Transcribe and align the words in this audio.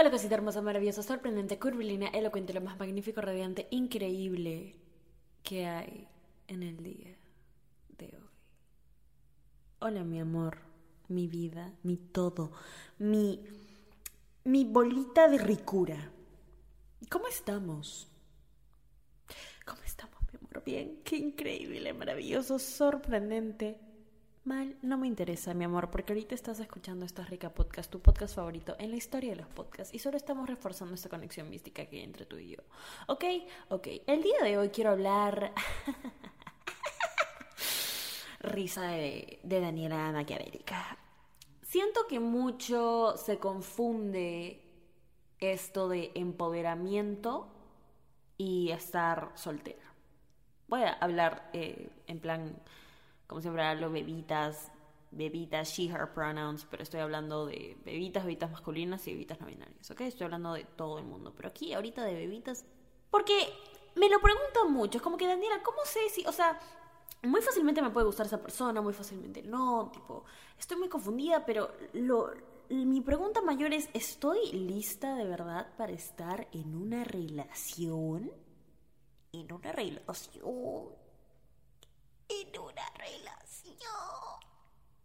Hola 0.00 0.12
cosita 0.12 0.36
hermosa, 0.36 0.62
maravillosa, 0.62 1.02
sorprendente, 1.02 1.58
curvilínea, 1.58 2.10
elocuente, 2.10 2.54
lo 2.54 2.60
más 2.60 2.78
magnífico, 2.78 3.20
radiante, 3.20 3.66
increíble 3.72 4.76
que 5.42 5.66
hay 5.66 6.06
en 6.46 6.62
el 6.62 6.80
día 6.84 7.16
de 7.98 8.06
hoy. 8.06 8.30
Hola 9.80 10.04
mi 10.04 10.20
amor, 10.20 10.58
mi 11.08 11.26
vida, 11.26 11.74
mi 11.82 11.96
todo, 11.96 12.52
mi, 12.98 13.42
mi 14.44 14.64
bolita 14.64 15.26
de 15.26 15.38
ricura. 15.38 16.12
¿Cómo 17.10 17.26
estamos? 17.26 18.06
¿Cómo 19.66 19.82
estamos, 19.82 20.20
mi 20.32 20.38
amor? 20.38 20.62
Bien, 20.64 21.00
qué 21.02 21.16
increíble, 21.16 21.92
maravilloso, 21.92 22.60
sorprendente, 22.60 23.80
Mal, 24.48 24.78
no 24.80 24.96
me 24.96 25.06
interesa, 25.06 25.52
mi 25.52 25.64
amor, 25.64 25.90
porque 25.90 26.14
ahorita 26.14 26.34
estás 26.34 26.58
escuchando 26.58 27.04
esta 27.04 27.22
rica 27.22 27.52
podcast, 27.52 27.90
tu 27.90 28.00
podcast 28.00 28.34
favorito 28.34 28.76
en 28.78 28.90
la 28.90 28.96
historia 28.96 29.32
de 29.32 29.36
los 29.36 29.48
podcasts, 29.48 29.92
y 29.92 29.98
solo 29.98 30.16
estamos 30.16 30.48
reforzando 30.48 30.94
esta 30.94 31.10
conexión 31.10 31.50
mística 31.50 31.84
que 31.84 31.96
hay 31.96 32.02
entre 32.02 32.24
tú 32.24 32.38
y 32.38 32.56
yo. 32.56 32.62
¿Ok? 33.08 33.24
Ok. 33.68 33.88
El 34.06 34.22
día 34.22 34.42
de 34.42 34.56
hoy 34.56 34.70
quiero 34.70 34.92
hablar. 34.92 35.52
Risa 38.40 38.88
de, 38.88 39.38
Daniela 39.42 40.12
Maquiavélica. 40.12 40.96
Siento 41.60 42.06
que 42.08 42.18
mucho 42.18 43.18
se 43.18 43.38
confunde 43.38 44.62
esto 45.40 45.90
de 45.90 46.10
empoderamiento 46.14 47.48
y 48.38 48.70
estar 48.70 49.30
soltera. 49.34 49.92
Voy 50.68 50.84
a 50.84 50.92
hablar 50.92 51.50
eh, 51.52 51.90
en 52.06 52.20
plan 52.20 52.56
como 53.28 53.40
siempre 53.42 53.62
hablo 53.62 53.90
bebitas, 53.90 54.72
bebitas, 55.10 55.68
she, 55.68 55.88
her 55.88 56.12
pronouns, 56.12 56.66
pero 56.68 56.82
estoy 56.82 57.00
hablando 57.00 57.46
de 57.46 57.76
bebitas, 57.84 58.24
bebitas 58.24 58.50
masculinas 58.50 59.06
y 59.06 59.12
bebitas 59.12 59.38
no 59.40 59.46
binarias, 59.46 59.90
¿ok? 59.90 60.00
Estoy 60.00 60.24
hablando 60.24 60.54
de 60.54 60.64
todo 60.64 60.98
el 60.98 61.04
mundo, 61.04 61.32
pero 61.36 61.50
aquí 61.50 61.74
ahorita 61.74 62.02
de 62.04 62.14
bebitas, 62.14 62.64
porque 63.10 63.34
me 63.94 64.08
lo 64.08 64.18
preguntan 64.20 64.72
mucho, 64.72 64.98
es 64.98 65.02
como 65.02 65.16
que 65.16 65.26
Daniela, 65.26 65.62
¿cómo 65.62 65.78
sé 65.84 66.08
si, 66.10 66.26
o 66.26 66.32
sea, 66.32 66.58
muy 67.22 67.42
fácilmente 67.42 67.82
me 67.82 67.90
puede 67.90 68.06
gustar 68.06 68.26
esa 68.26 68.40
persona, 68.40 68.80
muy 68.80 68.94
fácilmente 68.94 69.42
no, 69.42 69.90
tipo, 69.92 70.24
estoy 70.58 70.78
muy 70.78 70.88
confundida, 70.88 71.44
pero 71.44 71.70
lo, 71.92 72.32
mi 72.70 73.02
pregunta 73.02 73.42
mayor 73.42 73.74
es, 73.74 73.90
¿estoy 73.92 74.52
lista 74.52 75.14
de 75.16 75.26
verdad 75.26 75.66
para 75.76 75.92
estar 75.92 76.48
en 76.52 76.74
una 76.74 77.04
relación? 77.04 78.32
En 79.32 79.52
una 79.52 79.72
relación 79.72 80.88
en 82.28 82.58
una 82.60 82.86
relación. 82.96 83.74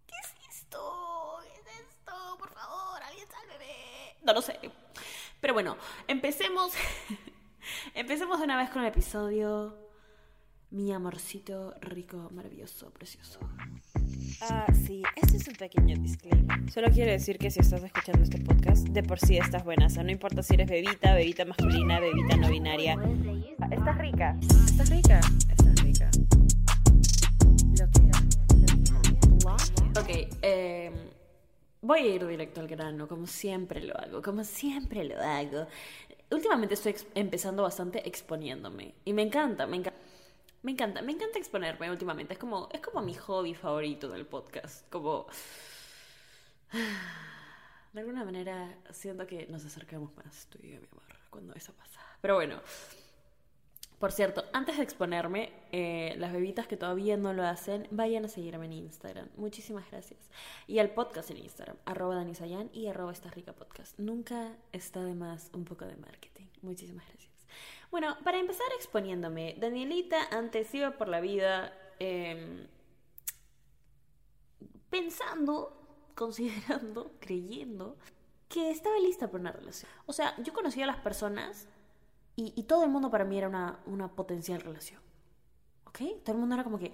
¿Qué 0.08 0.16
es 0.22 0.56
esto? 0.56 1.40
¿Qué 1.44 1.60
es 1.60 1.80
esto? 1.88 2.14
Por 2.38 2.50
favor, 2.50 3.02
alguien 3.04 3.28
sálveme. 3.28 4.16
No 4.24 4.34
lo 4.34 4.42
sé. 4.42 4.60
Pero 5.40 5.54
bueno, 5.54 5.78
empecemos. 6.08 6.74
empecemos 7.94 8.40
de 8.40 8.46
una 8.46 8.58
vez 8.58 8.70
con 8.70 8.82
el 8.84 8.90
episodio. 8.90 9.78
Mi 10.70 10.92
amorcito 10.92 11.76
rico, 11.82 12.30
maravilloso, 12.32 12.90
precioso. 12.92 13.40
Ah, 14.42 14.66
sí, 14.74 15.04
este 15.16 15.38
es 15.38 15.48
un 15.48 15.54
pequeño 15.54 15.96
disclaimer. 15.98 16.72
Solo 16.72 16.90
quiero 16.90 17.12
decir 17.12 17.38
que 17.38 17.52
si 17.52 17.60
estás 17.60 17.84
escuchando 17.84 18.24
este 18.24 18.40
podcast, 18.40 18.88
de 18.88 19.04
por 19.04 19.20
sí 19.20 19.38
estás 19.38 19.64
buena. 19.64 19.86
O 19.86 19.90
sea, 19.90 20.04
no 20.04 20.12
importa 20.12 20.42
si 20.42 20.56
eres 20.56 20.68
bebita, 20.68 21.14
bebita 21.14 21.46
masculina, 21.46 22.00
bebita 22.00 22.38
no 22.38 22.50
binaria. 22.50 22.98
Estás 23.70 23.98
rica. 24.00 24.36
Estás 24.42 24.90
rica. 24.90 25.20
Estás 25.52 25.84
rica. 25.84 26.10
Ok, 30.04 30.10
eh, 30.42 30.92
voy 31.82 32.00
a 32.02 32.16
ir 32.16 32.28
directo 32.28 32.60
al 32.60 32.68
grano, 32.68 33.08
como 33.08 33.26
siempre 33.26 33.82
lo 33.82 33.98
hago, 33.98 34.22
como 34.22 34.44
siempre 34.44 35.06
lo 35.06 35.18
hago. 35.18 35.66
Últimamente 36.30 36.74
estoy 36.74 36.94
empezando 37.16 37.64
bastante 37.64 38.06
exponiéndome 38.06 38.96
y 39.06 39.14
me 39.14 39.22
encanta, 39.22 39.66
me 39.66 39.78
encanta. 39.78 39.98
Me 40.62 40.74
encanta, 40.74 41.02
me 41.02 41.14
encanta 41.14 41.40
exponerme 41.40 41.90
últimamente. 41.90 42.34
Es 42.34 42.40
como, 42.40 42.68
es 42.74 42.82
como 42.82 43.02
mi 43.02 43.14
hobby 43.14 43.54
favorito 43.54 44.10
del 44.10 44.26
podcast. 44.26 44.90
Como. 44.90 45.26
De 47.94 48.02
alguna 48.02 48.26
manera 48.26 48.78
siento 48.92 49.26
que 49.26 49.48
nos 49.48 49.64
acercamos 49.64 50.14
más 50.18 50.48
tú 50.48 50.60
y 50.64 50.72
yo, 50.72 50.82
mi 50.82 50.88
amor, 50.92 51.04
cuando 51.30 51.54
eso 51.54 51.72
pasa. 51.72 52.02
Pero 52.20 52.36
bueno, 52.36 52.60
por 54.00 54.12
cierto, 54.12 54.44
antes 54.54 54.78
de 54.78 54.84
exponerme, 54.84 55.52
eh, 55.72 56.16
las 56.18 56.34
bebitas 56.34 56.68
que 56.68 56.78
todavía 56.78 57.18
no 57.18 57.34
lo 57.34 57.44
hacen, 57.44 57.88
vayan 57.92 58.26
a 58.26 58.28
seguirme 58.28 58.66
en 58.66 58.74
Instagram. 58.74 59.30
Muchísimas 59.38 59.90
gracias. 59.90 60.30
Y 60.68 60.80
al 60.80 60.90
podcast 60.92 61.32
en 61.32 61.38
Instagram, 61.38 61.78
arroba 61.86 62.16
danisayan 62.16 62.70
y 62.74 62.88
arroba 62.88 63.12
esta 63.12 63.30
rica 63.30 63.54
podcast. 63.54 63.98
Nunca 64.00 64.58
está 64.72 65.04
de 65.04 65.16
más 65.16 65.50
un 65.54 65.66
poco 65.66 65.86
de 65.86 65.96
marketing. 65.96 66.48
Muchísimas 66.62 67.08
gracias. 67.08 67.32
Bueno, 67.92 68.18
para 68.24 68.40
empezar 68.40 68.66
exponiéndome, 68.76 69.56
Danielita 69.60 70.18
antes 70.32 70.74
iba 70.74 70.92
por 70.92 71.08
la 71.08 71.22
vida 71.22 71.74
em, 72.00 72.68
pensando, 74.90 75.80
considerando, 76.16 77.12
creyendo 77.20 77.98
que 78.50 78.70
estaba 78.70 78.98
lista 79.00 79.28
para 79.28 79.42
una 79.42 79.52
relación. 79.52 79.92
O 80.06 80.14
sea, 80.14 80.36
yo 80.44 80.54
conocía 80.54 80.84
a 80.84 80.88
las 80.88 80.98
personas 80.98 81.68
y, 82.36 82.64
todo 82.64 82.84
el 82.84 82.90
mundo 82.90 83.12
para 83.12 83.26
mí 83.26 83.38
era 83.38 83.48
una, 83.48 83.80
una 83.86 84.08
potencial 84.10 84.62
relación. 84.62 85.00
¿Ok? 85.86 86.00
Todo 86.24 86.34
el 86.36 86.40
mundo 86.40 86.56
era 86.56 86.64
como 86.64 86.80
que, 86.80 86.92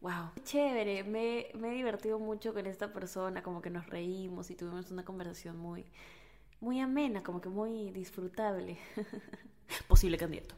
wow, 0.00 0.30
chévere, 0.42 1.04
me, 1.04 1.46
me, 1.54 1.70
he 1.70 1.74
divertido 1.74 2.18
mucho 2.18 2.52
con 2.52 2.66
esta 2.66 2.92
persona, 2.92 3.42
como 3.42 3.62
que 3.62 3.70
nos 3.70 3.86
reímos 3.86 4.50
y 4.50 4.54
tuvimos 4.54 4.90
una 4.90 5.04
conversación 5.04 5.56
muy, 5.56 5.86
muy 6.60 6.80
amena, 6.80 7.22
como 7.22 7.40
que 7.40 7.48
muy 7.48 7.90
disfrutable. 7.92 8.78
Posible 9.88 10.18
candidato. 10.18 10.54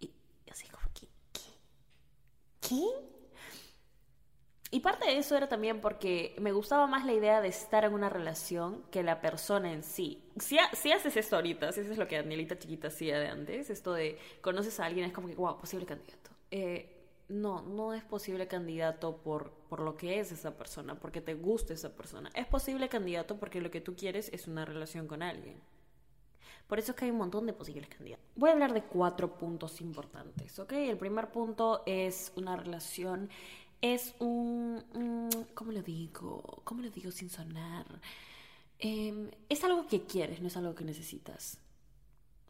Y 0.00 0.10
así 0.50 0.68
como 0.68 0.84
que, 0.92 1.08
¿qué? 1.32 2.68
¿Qué? 2.68 3.15
Y 4.76 4.80
parte 4.80 5.06
de 5.06 5.16
eso 5.16 5.34
era 5.34 5.48
también 5.48 5.80
porque 5.80 6.36
me 6.38 6.52
gustaba 6.52 6.86
más 6.86 7.06
la 7.06 7.14
idea 7.14 7.40
de 7.40 7.48
estar 7.48 7.86
en 7.86 7.94
una 7.94 8.10
relación 8.10 8.82
que 8.90 9.02
la 9.02 9.22
persona 9.22 9.72
en 9.72 9.82
sí. 9.82 10.22
Si, 10.38 10.58
si 10.74 10.92
haces 10.92 11.16
esto 11.16 11.36
ahorita, 11.36 11.72
si 11.72 11.80
haces 11.80 11.96
lo 11.96 12.06
que 12.06 12.16
Danielita 12.16 12.58
chiquita 12.58 12.88
hacía 12.88 13.18
de 13.18 13.28
antes, 13.28 13.70
esto 13.70 13.94
de 13.94 14.18
conoces 14.42 14.78
a 14.78 14.84
alguien, 14.84 15.06
es 15.06 15.14
como 15.14 15.28
que, 15.28 15.34
wow, 15.34 15.58
posible 15.58 15.86
candidato. 15.86 16.30
Eh, 16.50 16.94
no, 17.30 17.62
no 17.62 17.94
es 17.94 18.04
posible 18.04 18.48
candidato 18.48 19.16
por, 19.16 19.50
por 19.70 19.80
lo 19.80 19.96
que 19.96 20.20
es 20.20 20.30
esa 20.30 20.58
persona, 20.58 20.94
porque 21.00 21.22
te 21.22 21.32
gusta 21.32 21.72
esa 21.72 21.96
persona. 21.96 22.28
Es 22.34 22.46
posible 22.46 22.90
candidato 22.90 23.38
porque 23.38 23.62
lo 23.62 23.70
que 23.70 23.80
tú 23.80 23.96
quieres 23.96 24.28
es 24.34 24.46
una 24.46 24.66
relación 24.66 25.08
con 25.08 25.22
alguien. 25.22 25.58
Por 26.66 26.80
eso 26.80 26.92
es 26.92 26.98
que 26.98 27.04
hay 27.04 27.12
un 27.12 27.18
montón 27.18 27.46
de 27.46 27.52
posibles 27.52 27.88
candidatos. 27.88 28.26
Voy 28.34 28.50
a 28.50 28.52
hablar 28.52 28.74
de 28.74 28.82
cuatro 28.82 29.38
puntos 29.38 29.80
importantes, 29.80 30.58
¿ok? 30.58 30.72
El 30.72 30.98
primer 30.98 31.30
punto 31.30 31.82
es 31.86 32.32
una 32.36 32.56
relación 32.56 33.30
es 33.80 34.14
un, 34.18 35.30
¿cómo 35.54 35.72
lo 35.72 35.82
digo? 35.82 36.62
¿Cómo 36.64 36.82
lo 36.82 36.90
digo 36.90 37.10
sin 37.10 37.30
sonar? 37.30 37.86
Em, 38.78 39.30
es 39.48 39.64
algo 39.64 39.86
que 39.86 40.04
quieres, 40.04 40.40
no 40.40 40.48
es 40.48 40.56
algo 40.56 40.74
que 40.74 40.84
necesitas. 40.84 41.58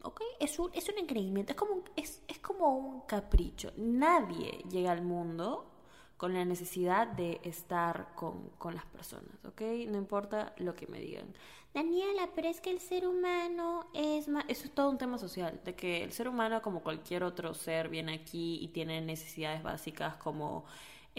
¿Ok? 0.03 0.21
Es 0.39 0.59
un, 0.59 0.71
es 0.73 0.87
un 0.89 0.99
increíble, 0.99 1.45
es 1.47 1.55
como 1.55 1.73
un, 1.73 1.83
es, 1.95 2.21
es 2.27 2.39
como 2.39 2.77
un 2.77 3.01
capricho. 3.01 3.71
Nadie 3.77 4.63
llega 4.69 4.91
al 4.91 5.01
mundo 5.01 5.71
con 6.17 6.33
la 6.33 6.45
necesidad 6.45 7.07
de 7.07 7.39
estar 7.43 8.13
con, 8.15 8.49
con, 8.57 8.73
las 8.73 8.85
personas, 8.85 9.45
¿ok? 9.45 9.61
No 9.87 9.97
importa 9.97 10.53
lo 10.57 10.75
que 10.75 10.87
me 10.87 10.99
digan. 10.99 11.33
Daniela, 11.73 12.29
pero 12.33 12.47
es 12.47 12.59
que 12.59 12.71
el 12.71 12.79
ser 12.79 13.07
humano 13.07 13.87
es 13.93 14.27
más... 14.27 14.43
Eso 14.47 14.65
es 14.65 14.71
todo 14.71 14.89
un 14.89 14.97
tema 14.97 15.19
social, 15.19 15.61
de 15.63 15.75
que 15.75 16.03
el 16.03 16.11
ser 16.11 16.27
humano, 16.27 16.61
como 16.63 16.81
cualquier 16.81 17.23
otro 17.23 17.53
ser, 17.53 17.89
viene 17.89 18.15
aquí 18.15 18.57
y 18.61 18.69
tiene 18.69 18.99
necesidades 19.01 19.61
básicas 19.61 20.15
como 20.15 20.65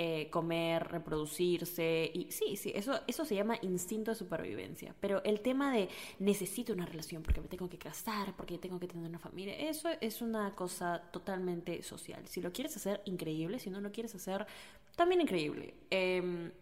eh, 0.01 0.31
comer, 0.31 0.87
reproducirse. 0.87 2.09
Y 2.15 2.31
sí, 2.31 2.57
sí, 2.57 2.71
eso, 2.73 3.01
eso 3.09 3.25
se 3.25 3.35
llama 3.35 3.59
instinto 3.63 4.13
de 4.13 4.15
supervivencia. 4.15 4.95
Pero 5.01 5.25
el 5.25 5.41
tema 5.41 5.73
de 5.73 5.89
necesito 6.21 6.73
una 6.73 6.87
relación 6.87 7.25
porque 7.25 7.41
me 7.41 7.49
tengo 7.49 7.69
que 7.69 7.79
casar, 7.79 8.37
porque 8.37 8.59
tengo 8.59 8.79
que 8.79 8.87
tener 8.87 9.09
una 9.09 9.19
familia, 9.19 9.57
eso 9.57 9.89
es 10.01 10.23
una 10.23 10.55
cosa 10.55 11.03
totalmente 11.11 11.83
social. 11.83 12.29
Si 12.29 12.41
lo 12.41 12.53
quieres 12.53 12.77
hacer, 12.77 13.03
increíble. 13.07 13.59
Si 13.59 13.71
no 13.71 13.81
lo 13.81 13.91
quieres 13.91 14.15
hacer, 14.15 14.47
también 14.95 15.21
increíble. 15.21 15.75
Em, 15.91 16.53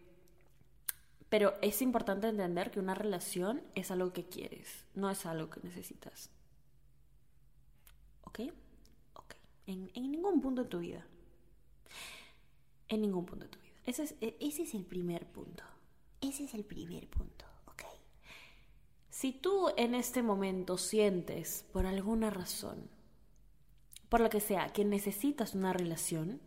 pero 1.29 1.53
es 1.61 1.83
importante 1.83 2.29
entender 2.29 2.71
que 2.71 2.79
una 2.79 2.95
relación 2.95 3.61
es 3.75 3.91
algo 3.91 4.13
que 4.13 4.25
quieres, 4.25 4.87
no 4.95 5.11
es 5.11 5.27
algo 5.27 5.51
que 5.51 5.59
necesitas. 5.61 6.31
¿Ok? 8.23 8.39
Ok. 9.13 9.35
En, 9.67 9.91
en 9.93 10.11
ningún 10.11 10.41
punto 10.41 10.63
de 10.63 10.69
tu 10.69 10.79
vida 10.79 11.05
en 12.89 13.01
ningún 13.01 13.25
punto 13.25 13.45
de 13.45 13.51
tu 13.51 13.59
vida. 13.59 13.73
Ese 13.85 14.03
es, 14.03 14.15
e, 14.21 14.37
ese 14.39 14.63
es 14.63 14.73
el 14.73 14.85
primer 14.85 15.25
punto. 15.27 15.63
Ese 16.21 16.45
es 16.45 16.53
el 16.53 16.63
primer 16.65 17.07
punto, 17.07 17.45
¿ok? 17.67 17.83
Si 19.09 19.31
tú 19.31 19.69
en 19.77 19.95
este 19.95 20.23
momento 20.23 20.77
sientes, 20.77 21.65
por 21.71 21.85
alguna 21.85 22.29
razón, 22.29 22.89
por 24.09 24.21
lo 24.21 24.29
que 24.29 24.39
sea, 24.39 24.69
que 24.69 24.85
necesitas 24.85 25.53
una 25.53 25.73
relación, 25.73 26.41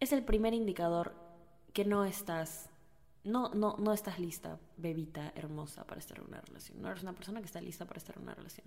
es 0.00 0.12
el 0.12 0.24
primer 0.24 0.54
indicador 0.54 1.14
que 1.72 1.84
no 1.84 2.04
estás 2.04 2.72
no, 3.24 3.50
no, 3.50 3.76
no 3.78 3.92
estás 3.92 4.18
lista, 4.18 4.58
bebita 4.76 5.32
hermosa, 5.36 5.86
para 5.86 6.00
estar 6.00 6.18
en 6.18 6.26
una 6.26 6.40
relación. 6.40 6.82
No 6.82 6.90
eres 6.90 7.02
una 7.02 7.12
persona 7.12 7.40
que 7.40 7.46
está 7.46 7.60
lista 7.60 7.84
para 7.84 7.98
estar 7.98 8.16
en 8.16 8.22
una 8.22 8.34
relación. 8.34 8.66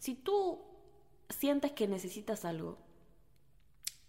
Si 0.00 0.14
tú 0.14 0.60
sientes 1.30 1.72
que 1.72 1.86
necesitas 1.86 2.44
algo, 2.44 2.78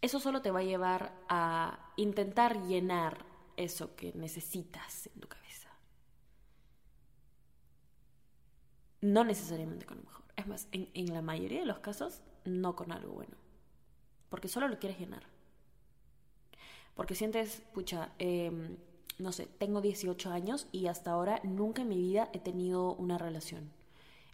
eso 0.06 0.20
solo 0.20 0.42
te 0.42 0.52
va 0.52 0.60
a 0.60 0.64
llevar 0.64 1.12
a 1.28 1.92
intentar 1.98 2.62
llenar 2.68 3.26
eso 3.58 3.96
que 3.96 4.14
necesitas 4.14 5.08
en 5.08 5.20
tu 5.20 5.28
cabeza. 5.28 5.70
No 9.02 9.24
necesariamente 9.24 9.86
con 9.86 9.98
lo 9.98 10.04
mejor. 10.04 10.26
Es 10.36 10.48
más, 10.48 10.68
en, 10.72 11.14
la 11.14 11.22
mayoría 11.22 11.60
de 11.60 11.66
los 11.66 11.80
casos, 11.80 12.22
no 12.44 12.76
con 12.76 12.92
algo 12.92 13.14
bueno. 13.14 13.36
Porque 14.30 14.48
solo 14.48 14.68
lo 14.68 14.80
quieres 14.80 15.00
llenar. 15.00 15.24
Porque 16.94 17.16
sientes, 17.16 17.64
pucha, 17.74 18.14
em, 18.20 18.78
no 19.18 19.32
sé, 19.32 19.48
tengo 19.48 19.82
18 19.82 20.32
años 20.32 20.68
y 20.72 20.88
hasta 20.88 21.12
ahora 21.12 21.40
nunca 21.44 21.82
en 21.82 21.90
mi 21.90 21.98
vida 21.98 22.30
he 22.34 22.40
tenido 22.40 22.94
una 22.94 23.18
relación. 23.18 23.72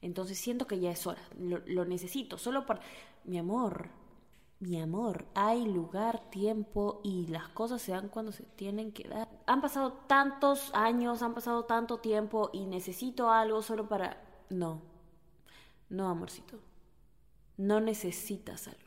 Entonces 0.02 0.38
siento 0.38 0.68
que 0.68 0.80
ya 0.80 0.92
es 0.92 1.06
hora, 1.08 1.22
lo, 1.40 1.60
lo 1.66 1.86
necesito, 1.86 2.38
solo 2.38 2.66
por... 2.66 2.80
Mi 3.24 3.38
amor, 3.38 3.90
mi 4.62 4.80
amor, 4.80 5.26
hay 5.34 5.66
lugar, 5.66 6.30
tiempo 6.30 7.02
y 7.04 7.26
las 7.28 7.50
cosas 7.50 7.82
se 7.82 7.94
dan 7.94 8.10
cuando 8.10 8.32
se 8.32 8.44
tienen 8.44 8.92
que 8.92 9.08
dar. 9.08 9.28
Han 9.48 9.60
pasado 9.60 9.94
tantos 10.08 10.70
años, 10.76 11.24
han 11.24 11.34
pasado 11.34 11.66
tanto 11.66 11.98
tiempo 11.98 12.52
y 12.54 12.68
necesito 12.68 13.32
algo 13.32 13.64
solo 13.64 13.90
para... 13.90 14.22
No, 14.50 14.84
no, 15.90 16.08
amorcito. 16.08 16.60
No 17.58 17.82
necesitas 17.82 18.68
algo. 18.68 18.80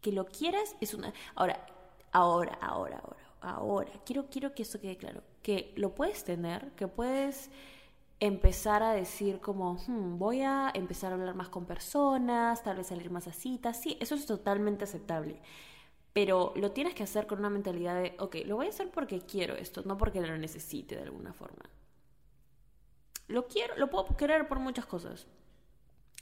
Que 0.00 0.10
lo 0.10 0.26
quieras 0.26 0.74
es 0.80 0.94
una... 0.94 1.12
Ahora, 1.36 1.64
ahora, 2.10 2.58
ahora, 2.60 2.98
ahora, 2.98 3.34
ahora. 3.40 3.92
Quiero, 4.04 4.28
quiero 4.28 4.52
que 4.52 4.62
eso 4.62 4.80
quede 4.80 4.96
claro. 4.96 5.22
Que 5.42 5.72
lo 5.76 5.94
puedes 5.94 6.24
tener, 6.24 6.72
que 6.72 6.88
puedes 6.88 7.50
empezar 8.20 8.82
a 8.82 8.92
decir 8.92 9.40
como, 9.40 9.74
hmm, 9.86 10.18
voy 10.18 10.42
a 10.42 10.70
empezar 10.74 11.12
a 11.12 11.14
hablar 11.14 11.34
más 11.34 11.48
con 11.48 11.66
personas, 11.66 12.62
tal 12.62 12.76
vez 12.76 12.88
salir 12.88 13.10
más 13.10 13.28
a 13.28 13.32
citas, 13.32 13.80
sí, 13.80 13.96
eso 14.00 14.14
es 14.14 14.26
totalmente 14.26 14.84
aceptable. 14.84 15.40
Pero 16.12 16.52
lo 16.56 16.72
tienes 16.72 16.94
que 16.94 17.04
hacer 17.04 17.26
con 17.26 17.38
una 17.38 17.50
mentalidad 17.50 18.00
de, 18.00 18.16
ok, 18.18 18.36
lo 18.46 18.56
voy 18.56 18.66
a 18.66 18.70
hacer 18.70 18.90
porque 18.90 19.20
quiero 19.20 19.54
esto, 19.54 19.82
no 19.84 19.96
porque 19.96 20.20
lo 20.20 20.36
necesite 20.36 20.96
de 20.96 21.02
alguna 21.02 21.32
forma. 21.32 21.70
Lo 23.28 23.46
quiero, 23.46 23.76
lo 23.76 23.90
puedo 23.90 24.16
querer 24.16 24.48
por 24.48 24.58
muchas 24.58 24.86
cosas. 24.86 25.26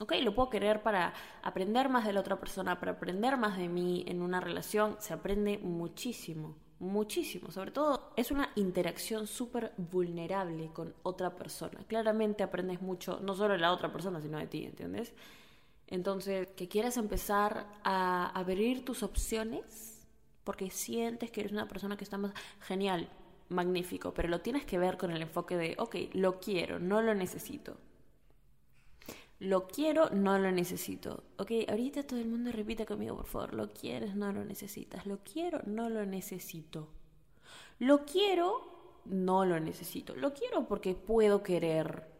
Ok, 0.01 0.13
lo 0.23 0.35
puedo 0.35 0.51
querer 0.51 0.83
para 0.83 1.15
aprender 1.43 1.89
más 1.89 2.05
de 2.05 2.13
la 2.13 2.21
otra 2.21 2.39
persona, 2.39 2.79
para 2.79 2.93
aprender 2.93 3.39
más 3.39 3.57
de 3.57 3.69
mí 3.69 4.05
en 4.07 4.21
una 4.21 4.41
relación. 4.41 4.97
Se 4.99 5.15
aprende 5.15 5.59
muchísimo 5.59 6.57
muchísimo. 6.79 7.51
Sobre 7.51 7.71
todo 7.71 8.13
es 8.17 8.31
una 8.31 8.51
interacción 8.57 9.27
súper 9.27 9.73
vulnerable 9.77 10.71
con 10.73 10.95
otra 11.03 11.35
persona. 11.35 11.81
Claramente 11.87 12.43
aprendes 12.43 12.83
mucho, 12.83 13.21
no 13.21 13.35
solo 13.35 13.55
de 13.55 13.61
la 13.61 13.73
otra 13.73 13.93
persona, 13.93 14.21
sino 14.21 14.39
de 14.39 14.47
ti, 14.47 14.65
¿entiendes? 14.65 15.15
Entonces, 15.89 16.49
que 16.57 16.69
quieras 16.69 16.97
empezar 16.97 17.67
a 17.85 18.29
abrir 18.31 18.85
tus 18.85 19.03
opciones 19.03 20.07
porque 20.45 20.71
sientes 20.71 21.31
que 21.31 21.41
eres 21.41 21.53
una 21.53 21.69
persona 21.69 21.97
que 21.97 22.05
está 22.05 22.19
más 22.19 22.33
genial, 22.61 23.09
magnífico, 23.49 24.13
pero 24.15 24.29
lo 24.29 24.41
tienes 24.41 24.65
que 24.65 24.79
ver 24.79 24.97
con 24.97 25.11
el 25.11 25.23
enfoque 25.23 25.57
de, 25.57 25.75
ok, 25.79 25.97
lo 26.15 26.41
quiero, 26.41 26.79
no 26.79 27.03
lo 27.03 27.15
necesito. 27.15 27.77
Lo 29.39 29.69
quiero, 29.69 30.09
no 30.11 30.39
lo 30.39 30.51
necesito. 30.51 31.25
Ok, 31.37 31.53
ahorita 31.69 32.07
todo 32.07 32.19
el 32.19 32.29
mundo 32.29 32.51
repite 32.53 32.87
conmigo, 32.87 33.17
por 33.17 33.27
favor. 33.27 33.55
Lo 33.55 33.73
quieres, 33.73 34.15
no 34.15 34.33
lo 34.33 34.45
necesitas. 34.45 35.05
Lo 35.07 35.19
quiero, 35.19 35.61
no 35.67 35.91
lo 35.91 36.07
necesito. 36.07 36.89
Lo 37.79 38.07
quiero, 38.07 39.03
no 39.05 39.45
lo 39.45 39.61
necesito. 39.61 40.15
Lo 40.17 40.33
quiero 40.33 40.67
porque 40.67 40.95
puedo 40.95 41.43
querer 41.43 42.11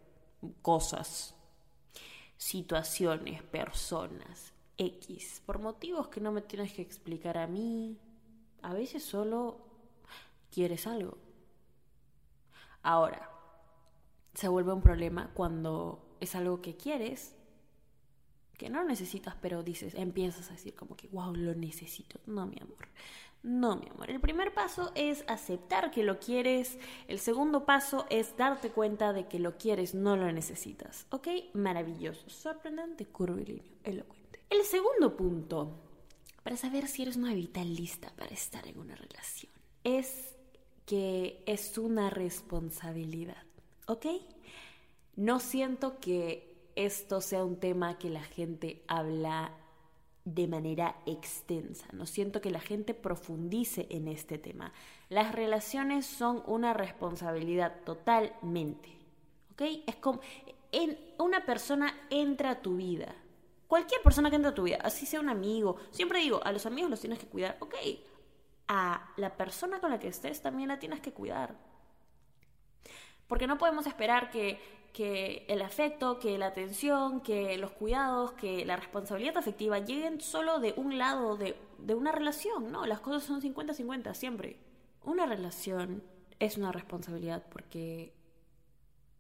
cosas, 0.61 1.35
situaciones, 2.37 3.43
personas, 3.43 4.53
X, 4.77 5.43
por 5.47 5.59
motivos 5.59 6.09
que 6.09 6.21
no 6.21 6.33
me 6.33 6.43
tienes 6.43 6.75
que 6.75 6.83
explicar 6.83 7.39
a 7.39 7.47
mí. 7.47 7.99
A 8.61 8.75
veces 8.75 9.03
solo 9.03 9.59
quieres 10.51 10.87
algo. 10.87 11.17
Ahora, 12.83 13.31
se 14.35 14.49
vuelve 14.49 14.73
un 14.75 14.83
problema 14.83 15.31
cuando 15.33 16.06
es 16.21 16.35
algo 16.35 16.63
que 16.63 16.77
quieres, 16.77 17.35
que 18.57 18.71
no 18.71 18.85
necesitas, 18.85 19.35
pero 19.41 19.63
dices, 19.63 19.95
empiezas 19.95 20.49
a 20.49 20.55
decir 20.55 20.75
como 20.75 20.97
que, 20.97 21.09
wow, 21.09 21.35
lo 21.35 21.55
necesito. 21.55 22.21
No, 22.27 22.47
mi 22.47 22.59
amor. 22.61 22.89
No, 23.43 23.77
mi 23.77 23.89
amor. 23.89 24.11
El 24.11 24.21
primer 24.21 24.53
paso 24.55 24.91
es 24.95 25.25
aceptar 25.29 25.91
que 25.91 26.03
lo 26.03 26.19
quieres. 26.19 26.79
El 27.07 27.19
segundo 27.19 27.65
paso 27.65 28.07
es 28.11 28.37
darte 28.37 28.71
cuenta 28.71 29.13
de 29.13 29.29
que 29.29 29.39
lo 29.39 29.57
quieres, 29.57 29.95
no 29.95 30.17
lo 30.17 30.31
necesitas. 30.33 31.07
¿Ok? 31.11 31.29
Maravilloso, 31.53 32.29
sorprendente, 32.29 33.07
curvilíneo, 33.07 33.63
elocuente. 33.85 34.41
El 34.51 34.65
segundo 34.65 35.17
punto, 35.17 35.79
para 36.43 36.57
saber 36.57 36.89
si 36.89 37.03
eres 37.03 37.17
una 37.17 37.35
vital 37.35 37.75
lista 37.75 38.13
para 38.17 38.35
estar 38.35 38.67
en 38.67 38.79
una 38.79 38.97
relación, 38.97 39.53
es 39.85 40.35
que 40.87 41.43
es 41.47 41.77
una 41.79 42.11
responsabilidad. 42.11 43.45
¿Ok? 43.87 44.07
No 45.17 45.41
siento 45.41 45.99
que 45.99 46.55
esto 46.77 47.21
sea 47.21 47.45
un 47.45 47.57
tema 47.59 47.99
que 47.99 48.11
la 48.11 48.23
gente 48.23 48.83
habla 48.87 49.53
de 50.27 50.49
manera 50.49 50.97
extensa. 51.07 51.87
No 51.93 52.05
siento 52.05 52.41
que 52.41 52.51
la 52.51 52.61
gente 52.61 52.95
profundice 52.95 53.87
en 53.91 54.09
este 54.09 54.39
tema. 54.39 54.73
Las 55.09 55.35
relaciones 55.35 56.05
son 56.05 56.43
una 56.47 56.75
responsabilidad 56.75 57.81
totalmente. 57.85 58.91
¿Ok? 59.53 59.63
Es 59.87 59.97
como 59.97 60.21
en 60.73 60.99
una 61.19 61.47
persona 61.47 61.95
entra 62.11 62.51
a 62.51 62.61
tu 62.61 62.77
vida. 62.77 63.15
Cualquier 63.69 64.03
persona 64.03 64.31
que 64.31 64.37
entra 64.37 64.51
a 64.51 64.55
tu 64.55 64.65
vida, 64.65 64.79
así 64.83 65.07
sea 65.07 65.21
un 65.21 65.29
amigo. 65.29 65.77
Siempre 65.91 66.21
digo, 66.21 66.41
a 66.45 66.53
los 66.53 66.67
amigos 66.67 66.91
los 66.91 67.01
tienes 67.01 67.19
que 67.19 67.27
cuidar. 67.27 67.57
Ok. 67.61 67.75
A 68.69 69.13
la 69.17 69.37
persona 69.37 69.81
con 69.81 69.91
la 69.91 69.99
que 69.99 70.09
estés 70.09 70.43
también 70.43 70.69
la 70.69 70.79
tienes 70.79 71.01
que 71.01 71.13
cuidar. 71.13 71.55
Porque 73.29 73.47
no 73.47 73.59
podemos 73.59 73.87
esperar 73.87 74.31
que 74.31 74.61
que 74.97 75.45
el 75.51 75.61
afecto, 75.61 76.19
que 76.19 76.39
la 76.39 76.47
atención, 76.47 77.21
que 77.21 77.59
los 77.59 77.73
cuidados, 77.73 78.33
que 78.33 78.65
la 78.65 78.77
responsabilidad 78.77 79.37
afectiva 79.37 79.79
lleguen 79.79 80.23
solo 80.23 80.59
de 80.59 80.73
un 80.79 80.97
lado 80.97 81.37
de, 81.37 81.55
de 81.77 81.95
una 81.95 82.13
relación, 82.13 82.73
¿no? 82.73 82.87
Las 82.87 83.01
cosas 83.01 83.25
son 83.25 83.43
50-50 83.43 84.15
siempre. 84.15 84.59
Una 85.05 85.27
relación 85.27 86.03
es 86.39 86.57
una 86.57 86.73
responsabilidad 86.73 87.45
porque 87.51 88.15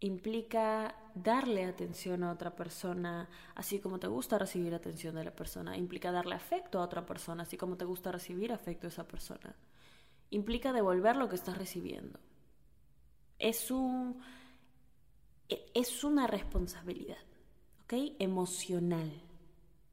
implica 0.00 0.94
darle 1.14 1.66
atención 1.66 2.24
a 2.24 2.32
otra 2.32 2.56
persona, 2.56 3.28
así 3.54 3.78
como 3.78 3.98
te 3.98 4.06
gusta 4.06 4.38
recibir 4.38 4.74
atención 4.74 5.14
de 5.14 5.24
la 5.24 5.36
persona, 5.36 5.76
implica 5.76 6.10
darle 6.10 6.36
afecto 6.36 6.78
a 6.78 6.84
otra 6.84 7.04
persona, 7.04 7.42
así 7.42 7.58
como 7.58 7.76
te 7.76 7.84
gusta 7.84 8.10
recibir 8.10 8.50
afecto 8.50 8.86
a 8.86 8.88
esa 8.88 9.06
persona, 9.06 9.54
implica 10.30 10.72
devolver 10.72 11.16
lo 11.16 11.28
que 11.28 11.36
estás 11.36 11.58
recibiendo. 11.58 12.18
Es 13.38 13.70
un 13.70 14.22
es 15.48 16.04
una 16.04 16.26
responsabilidad, 16.26 17.18
¿ok? 17.84 18.14
Emocional. 18.18 19.12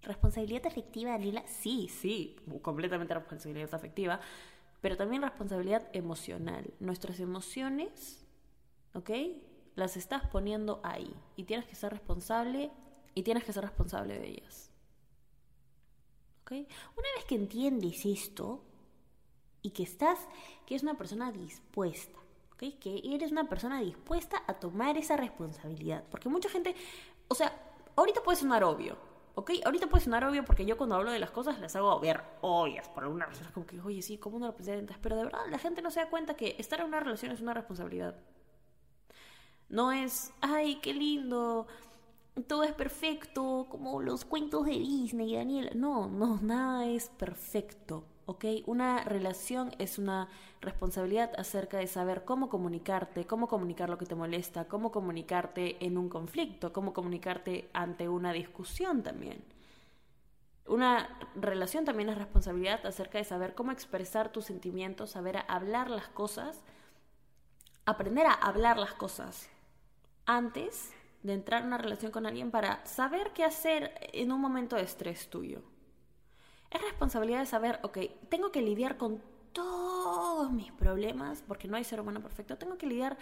¿Responsabilidad 0.02 0.66
afectiva, 0.66 1.12
Daniela? 1.12 1.44
Sí, 1.48 1.88
sí, 1.90 2.36
completamente 2.62 3.14
responsabilidad 3.14 3.74
afectiva, 3.74 4.20
pero 4.82 4.98
también 4.98 5.22
responsabilidad 5.22 5.88
emocional. 5.94 6.74
Nuestras 6.80 7.20
emociones, 7.20 8.26
¿ok? 8.94 9.12
Las 9.76 9.96
estás 9.98 10.28
poniendo 10.28 10.82
ahí 10.84 11.14
y 11.36 11.44
tienes 11.46 11.66
que 11.66 11.76
ser 11.76 11.92
responsable 11.92 12.72
y 13.16 13.24
tienes 13.24 13.44
que 13.44 13.54
ser 13.54 13.64
responsable 13.64 14.20
de 14.20 14.30
ellas. 14.30 14.72
¿Ok? 16.42 16.52
Una 16.52 17.08
vez 17.16 17.26
que 17.28 17.36
entiendes 17.36 18.06
esto 18.06 18.64
y 19.62 19.72
que 19.72 19.84
estás, 19.84 20.28
que 20.66 20.76
es 20.76 20.84
una 20.84 20.98
persona 20.98 21.32
dispuesta 21.32 22.23
que 22.72 23.02
eres 23.04 23.32
una 23.32 23.48
persona 23.48 23.80
dispuesta 23.82 24.44
a 24.48 24.54
tomar 24.56 24.98
esa 24.98 25.18
responsabilidad. 25.18 26.04
Porque 26.10 26.30
mucha 26.30 26.50
gente, 26.50 26.76
o 27.28 27.36
sea, 27.36 27.54
ahorita 27.96 28.22
puede 28.24 28.38
sonar 28.38 28.64
obvio, 28.64 28.98
¿ok? 29.36 29.52
Ahorita 29.66 29.88
puede 29.88 30.04
sonar 30.04 30.24
obvio 30.26 30.44
porque 30.46 30.66
yo 30.66 30.78
cuando 30.78 30.96
hablo 30.96 31.12
de 31.12 31.20
las 31.20 31.32
cosas 31.32 31.60
las 31.60 31.76
hago 31.76 32.00
ver 32.00 32.24
obvias 32.42 32.88
por 32.90 33.04
alguna 33.04 33.26
razón. 33.26 33.48
como 33.54 33.66
que, 33.66 33.80
oye, 33.82 34.02
sí, 34.02 34.18
¿cómo 34.18 34.40
no 34.40 34.48
lo 34.48 34.56
pensé 34.56 34.74
antes? 34.74 34.98
Pero 35.02 35.16
de 35.16 35.26
verdad 35.26 35.42
la 35.50 35.60
gente 35.60 35.82
no 35.82 35.92
se 35.92 36.00
da 36.00 36.10
cuenta 36.10 36.36
que 36.36 36.56
estar 36.60 36.80
en 36.80 36.88
una 36.88 37.00
relación 37.00 37.32
es 37.32 37.42
una 37.42 37.54
responsabilidad. 37.54 38.16
No 39.70 39.92
es, 39.92 40.32
ay, 40.42 40.76
qué 40.82 40.94
lindo, 40.94 41.68
todo 42.48 42.64
es 42.64 42.74
perfecto, 42.74 43.68
como 43.70 44.02
los 44.02 44.26
cuentos 44.26 44.66
de 44.66 44.74
Disney, 44.74 45.36
Daniela. 45.36 45.72
No, 45.76 46.08
no, 46.08 46.40
nada 46.42 46.88
es 46.88 47.10
perfecto. 47.10 48.06
¿Ok? 48.26 48.46
Una 48.66 49.04
relación 49.04 49.74
es 49.80 49.98
una 49.98 50.30
responsabilidad 50.62 51.32
acerca 51.38 51.78
de 51.78 51.88
saber 51.88 52.26
cómo 52.26 52.50
comunicarte, 52.50 53.26
cómo 53.26 53.48
comunicar 53.48 53.90
lo 53.90 53.98
que 53.98 54.06
te 54.06 54.16
molesta, 54.16 54.68
cómo 54.68 54.92
comunicarte 54.92 55.84
en 55.86 55.98
un 55.98 56.10
conflicto, 56.10 56.74
cómo 56.74 56.94
comunicarte 56.94 57.70
ante 57.74 58.10
una 58.10 58.34
discusión 58.34 59.04
también. 59.04 59.44
Una 60.66 61.20
relación 61.36 61.84
también 61.84 62.10
es 62.10 62.18
responsabilidad 62.18 62.86
acerca 62.86 63.18
de 63.18 63.26
saber 63.26 63.54
cómo 63.54 63.72
expresar 63.72 64.32
tus 64.32 64.46
sentimientos, 64.46 65.12
saber 65.12 65.44
hablar 65.48 65.90
las 65.90 66.08
cosas 66.08 66.64
aprender 67.86 68.26
a 68.26 68.34
hablar 68.34 68.78
las 68.78 68.94
cosas 68.94 69.50
antes 70.26 70.94
de 71.22 71.34
entrar 71.34 71.62
en 71.62 71.68
una 71.68 71.78
relación 71.78 72.12
con 72.12 72.26
alguien 72.26 72.52
para 72.52 72.86
saber 72.86 73.32
qué 73.34 73.44
hacer 73.44 73.94
en 74.14 74.32
un 74.32 74.42
momento 74.42 74.76
de 74.76 74.84
estrés 74.84 75.30
tuyo. 75.30 75.62
Es 76.94 77.00
responsabilidad 77.00 77.40
de 77.40 77.46
saber, 77.48 77.80
ok, 77.82 77.98
tengo 78.30 78.52
que 78.52 78.62
lidiar 78.62 78.98
con 78.98 79.20
todos 79.52 80.52
mis 80.52 80.72
problemas, 80.74 81.44
porque 81.48 81.68
no 81.68 81.76
hay 81.76 81.84
ser 81.84 82.00
humano 82.00 82.22
perfecto, 82.22 82.56
tengo 82.60 82.78
que 82.78 82.86
lidiar 82.86 83.18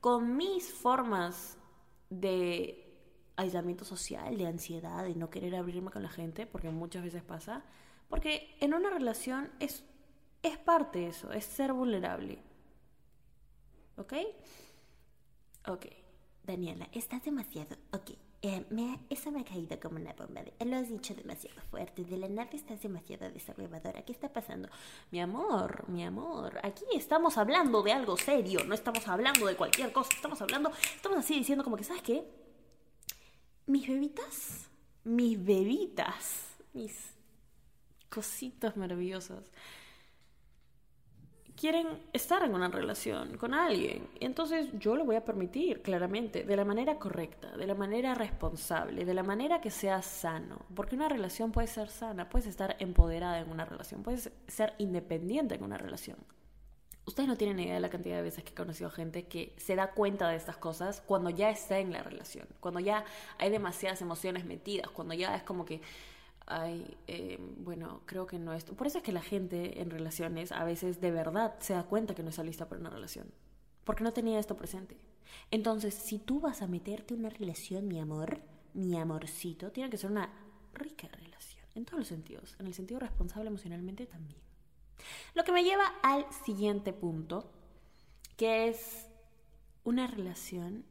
con 0.00 0.36
mis 0.36 0.72
formas 0.72 1.58
de 2.10 2.96
aislamiento 3.34 3.84
social, 3.84 4.38
de 4.38 4.46
ansiedad, 4.46 5.02
de 5.02 5.16
no 5.16 5.30
querer 5.30 5.56
abrirme 5.56 5.90
con 5.90 6.04
la 6.04 6.08
gente, 6.08 6.46
porque 6.46 6.70
muchas 6.70 7.02
veces 7.02 7.24
pasa, 7.24 7.64
porque 8.08 8.56
en 8.60 8.72
una 8.72 8.88
relación 8.88 9.50
es, 9.58 9.84
es 10.44 10.56
parte 10.56 11.00
de 11.00 11.08
eso, 11.08 11.32
es 11.32 11.44
ser 11.44 11.72
vulnerable. 11.72 12.38
¿Ok? 13.96 14.14
Ok. 15.66 15.86
Daniela, 16.44 16.88
estás 16.92 17.24
demasiado... 17.24 17.76
Ok, 17.92 18.12
eh, 18.40 18.64
me, 18.70 19.00
eso 19.10 19.32
me 19.32 19.40
ha 19.40 19.44
caído 19.44 19.80
como 19.80 19.96
una 19.96 20.12
bomba. 20.12 20.42
Lo 20.64 20.76
has 20.76 20.88
dicho 20.88 21.14
demasiado 21.14 21.60
fuerte. 21.70 22.04
De 22.04 22.16
la 22.16 22.28
nada 22.28 22.50
estás 22.52 22.80
demasiado 22.80 23.30
desarrolladora. 23.30 24.02
¿Qué 24.02 24.12
está 24.12 24.32
pasando? 24.32 24.68
Mi 25.10 25.20
amor, 25.20 25.88
mi 25.88 26.04
amor. 26.04 26.60
Aquí 26.62 26.84
estamos 26.94 27.36
hablando 27.36 27.82
de 27.82 27.92
algo 27.92 28.16
serio. 28.16 28.64
No 28.64 28.74
estamos 28.74 29.08
hablando 29.08 29.46
de 29.46 29.56
cualquier 29.56 29.92
cosa. 29.92 30.10
Estamos 30.14 30.40
hablando... 30.40 30.70
Estamos 30.94 31.18
así 31.18 31.34
diciendo 31.34 31.64
como 31.64 31.76
que, 31.76 31.84
¿sabes 31.84 32.02
qué? 32.02 32.24
Mis 33.66 33.88
bebitas. 33.88 34.68
Mis 35.02 35.44
bebitas. 35.44 36.44
Mis 36.72 37.14
cositas 38.08 38.76
maravillosas 38.76 39.50
quieren 41.58 41.88
estar 42.12 42.44
en 42.44 42.54
una 42.54 42.68
relación 42.68 43.36
con 43.36 43.52
alguien. 43.52 44.08
Entonces 44.20 44.68
yo 44.78 44.94
lo 44.94 45.04
voy 45.04 45.16
a 45.16 45.24
permitir, 45.24 45.82
claramente, 45.82 46.44
de 46.44 46.56
la 46.56 46.64
manera 46.64 46.98
correcta, 46.98 47.56
de 47.56 47.66
la 47.66 47.74
manera 47.74 48.14
responsable, 48.14 49.04
de 49.04 49.14
la 49.14 49.24
manera 49.24 49.60
que 49.60 49.70
sea 49.70 50.00
sano. 50.02 50.64
Porque 50.74 50.94
una 50.94 51.08
relación 51.08 51.50
puede 51.50 51.66
ser 51.66 51.88
sana, 51.88 52.28
puedes 52.28 52.46
estar 52.46 52.76
empoderada 52.78 53.40
en 53.40 53.50
una 53.50 53.64
relación, 53.64 54.04
puedes 54.04 54.30
ser 54.46 54.74
independiente 54.78 55.56
en 55.56 55.64
una 55.64 55.78
relación. 55.78 56.18
Ustedes 57.06 57.28
no 57.28 57.36
tienen 57.36 57.58
idea 57.58 57.74
de 57.74 57.80
la 57.80 57.88
cantidad 57.88 58.16
de 58.16 58.22
veces 58.22 58.44
que 58.44 58.50
he 58.50 58.54
conocido 58.54 58.90
gente 58.90 59.26
que 59.26 59.54
se 59.56 59.74
da 59.74 59.92
cuenta 59.92 60.28
de 60.28 60.36
estas 60.36 60.58
cosas 60.58 61.00
cuando 61.00 61.30
ya 61.30 61.50
está 61.50 61.78
en 61.78 61.92
la 61.92 62.02
relación, 62.02 62.46
cuando 62.60 62.80
ya 62.80 63.04
hay 63.38 63.50
demasiadas 63.50 64.00
emociones 64.02 64.44
metidas, 64.44 64.90
cuando 64.90 65.14
ya 65.14 65.34
es 65.34 65.42
como 65.42 65.64
que 65.64 65.80
ay, 66.48 66.96
eh, 67.06 67.38
bueno, 67.58 68.02
creo 68.06 68.26
que 68.26 68.38
no 68.38 68.52
es... 68.52 68.64
Por 68.64 68.86
eso 68.86 68.98
es 68.98 69.04
que 69.04 69.12
la 69.12 69.22
gente 69.22 69.80
en 69.80 69.90
relaciones 69.90 70.52
a 70.52 70.64
veces 70.64 71.00
de 71.00 71.10
verdad 71.10 71.54
se 71.60 71.74
da 71.74 71.84
cuenta 71.84 72.14
que 72.14 72.22
no 72.22 72.30
está 72.30 72.42
lista 72.42 72.68
para 72.68 72.80
una 72.80 72.90
relación, 72.90 73.30
porque 73.84 74.04
no 74.04 74.12
tenía 74.12 74.38
esto 74.38 74.56
presente. 74.56 74.96
Entonces, 75.50 75.94
si 75.94 76.18
tú 76.18 76.40
vas 76.40 76.62
a 76.62 76.66
meterte 76.66 77.14
en 77.14 77.20
una 77.20 77.30
relación, 77.30 77.86
mi 77.86 78.00
amor, 78.00 78.40
mi 78.74 78.96
amorcito, 78.96 79.70
tiene 79.70 79.90
que 79.90 79.98
ser 79.98 80.10
una 80.10 80.30
rica 80.74 81.08
relación, 81.08 81.64
en 81.74 81.84
todos 81.84 81.98
los 81.98 82.08
sentidos, 82.08 82.56
en 82.58 82.66
el 82.66 82.74
sentido 82.74 83.00
responsable 83.00 83.48
emocionalmente 83.48 84.06
también. 84.06 84.40
Lo 85.34 85.44
que 85.44 85.52
me 85.52 85.64
lleva 85.64 85.86
al 86.02 86.26
siguiente 86.44 86.92
punto, 86.92 87.50
que 88.36 88.68
es 88.68 89.06
una 89.84 90.06
relación 90.06 90.84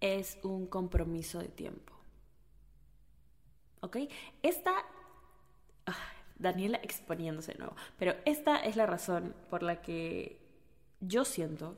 es 0.00 0.38
un 0.42 0.66
compromiso 0.66 1.38
de 1.40 1.48
tiempo. 1.48 1.97
¿Ok? 3.80 3.96
Esta... 4.42 4.72
Ah, 5.86 5.96
Daniela 6.38 6.78
exponiéndose 6.82 7.52
de 7.52 7.58
nuevo. 7.58 7.74
Pero 7.98 8.14
esta 8.24 8.58
es 8.58 8.76
la 8.76 8.86
razón 8.86 9.34
por 9.50 9.62
la 9.62 9.80
que 9.80 10.40
yo 11.00 11.24
siento 11.24 11.76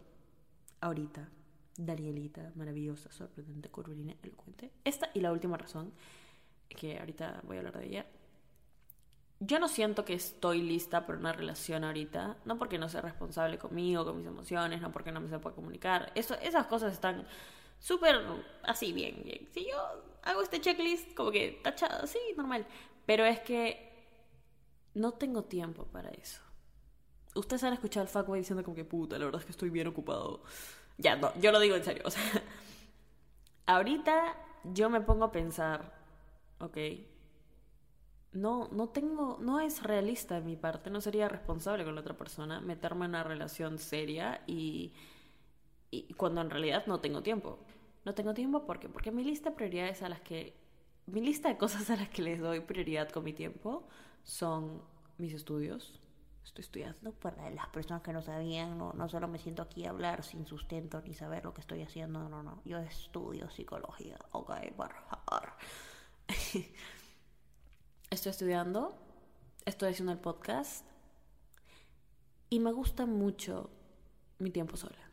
ahorita, 0.80 1.28
Danielita, 1.76 2.52
maravillosa, 2.54 3.10
sorprendente, 3.10 3.70
curvilínea, 3.70 4.16
elocuente. 4.22 4.70
Esta 4.84 5.10
y 5.14 5.20
la 5.20 5.32
última 5.32 5.56
razón, 5.56 5.92
que 6.68 6.98
ahorita 6.98 7.40
voy 7.44 7.56
a 7.56 7.60
hablar 7.60 7.78
de 7.78 7.86
ella. 7.86 8.06
Yo 9.42 9.58
no 9.58 9.68
siento 9.68 10.04
que 10.04 10.12
estoy 10.12 10.60
lista 10.60 11.06
para 11.06 11.18
una 11.18 11.32
relación 11.32 11.82
ahorita, 11.84 12.36
no 12.44 12.58
porque 12.58 12.78
no 12.78 12.90
sea 12.90 13.00
responsable 13.00 13.56
conmigo, 13.56 14.04
con 14.04 14.18
mis 14.18 14.26
emociones, 14.26 14.82
no 14.82 14.92
porque 14.92 15.12
no 15.12 15.20
me 15.20 15.28
sepa 15.28 15.52
comunicar. 15.52 16.12
Eso, 16.14 16.34
esas 16.34 16.66
cosas 16.66 16.92
están 16.92 17.26
súper 17.78 18.20
así, 18.64 18.92
bien, 18.92 19.22
bien. 19.24 19.48
Si 19.52 19.66
yo 19.66 20.09
hago 20.22 20.42
este 20.42 20.60
checklist 20.60 21.14
como 21.14 21.30
que 21.30 21.60
tachado, 21.62 22.06
sí, 22.06 22.18
normal. 22.36 22.66
Pero 23.06 23.24
es 23.24 23.40
que 23.40 23.90
no 24.94 25.12
tengo 25.12 25.44
tiempo 25.44 25.84
para 25.86 26.10
eso. 26.10 26.40
Ustedes 27.34 27.62
han 27.64 27.72
escuchado 27.72 28.02
al 28.02 28.08
fuckboy 28.08 28.40
diciendo 28.40 28.64
como 28.64 28.74
que 28.74 28.84
puta, 28.84 29.18
la 29.18 29.24
verdad 29.24 29.40
es 29.40 29.46
que 29.46 29.52
estoy 29.52 29.70
bien 29.70 29.86
ocupado. 29.86 30.42
Ya, 30.98 31.16
no, 31.16 31.32
yo 31.40 31.52
lo 31.52 31.60
digo 31.60 31.76
en 31.76 31.84
serio. 31.84 32.04
O 33.66 33.72
ahorita 33.72 34.36
yo 34.64 34.90
me 34.90 35.00
pongo 35.00 35.26
a 35.26 35.32
pensar, 35.32 35.92
ok, 36.58 36.76
no, 38.32 38.68
no 38.72 38.88
tengo, 38.88 39.38
no 39.40 39.60
es 39.60 39.82
realista 39.82 40.36
de 40.36 40.40
mi 40.40 40.56
parte, 40.56 40.90
no 40.90 41.00
sería 41.00 41.28
responsable 41.28 41.84
con 41.84 41.94
la 41.94 42.00
otra 42.00 42.16
persona 42.16 42.60
meterme 42.60 43.04
en 43.04 43.10
una 43.10 43.22
relación 43.22 43.78
seria 43.78 44.42
y, 44.46 44.92
y 45.90 46.12
cuando 46.14 46.40
en 46.40 46.50
realidad 46.50 46.84
no 46.86 47.00
tengo 47.00 47.22
tiempo. 47.22 47.60
No 48.04 48.14
tengo 48.14 48.34
tiempo 48.34 48.64
porque 48.66 48.88
porque 48.88 49.10
mi 49.10 49.24
lista 49.24 49.50
de 49.50 49.56
prioridades 49.56 50.02
a 50.02 50.08
las 50.08 50.20
que 50.20 50.56
mi 51.06 51.20
lista 51.20 51.48
de 51.48 51.56
cosas 51.56 51.90
a 51.90 51.96
las 51.96 52.08
que 52.08 52.22
les 52.22 52.40
doy 52.40 52.60
prioridad 52.60 53.08
con 53.10 53.24
mi 53.24 53.32
tiempo 53.32 53.86
son 54.22 54.82
mis 55.18 55.32
estudios. 55.34 56.00
Estoy 56.44 56.62
estudiando. 56.62 57.12
Para 57.12 57.50
las 57.50 57.68
personas 57.68 58.02
que 58.02 58.12
no 58.12 58.22
sabían, 58.22 58.78
no, 58.78 58.92
no 58.92 59.08
solo 59.08 59.28
me 59.28 59.38
siento 59.38 59.62
aquí 59.62 59.84
a 59.84 59.90
hablar 59.90 60.22
sin 60.22 60.46
sustento 60.46 61.02
ni 61.02 61.14
saber 61.14 61.44
lo 61.44 61.52
que 61.54 61.60
estoy 61.60 61.82
haciendo, 61.82 62.28
no, 62.28 62.42
no. 62.42 62.62
Yo 62.64 62.78
estudio 62.78 63.50
psicología, 63.50 64.18
ok, 64.32 64.52
por 64.76 64.92
favor. 65.08 65.52
estoy 68.10 68.30
estudiando, 68.30 68.96
estoy 69.64 69.90
haciendo 69.90 70.12
el 70.12 70.18
podcast 70.18 70.86
y 72.48 72.60
me 72.60 72.72
gusta 72.72 73.06
mucho 73.06 73.70
mi 74.38 74.50
tiempo 74.50 74.76
sola. 74.76 75.09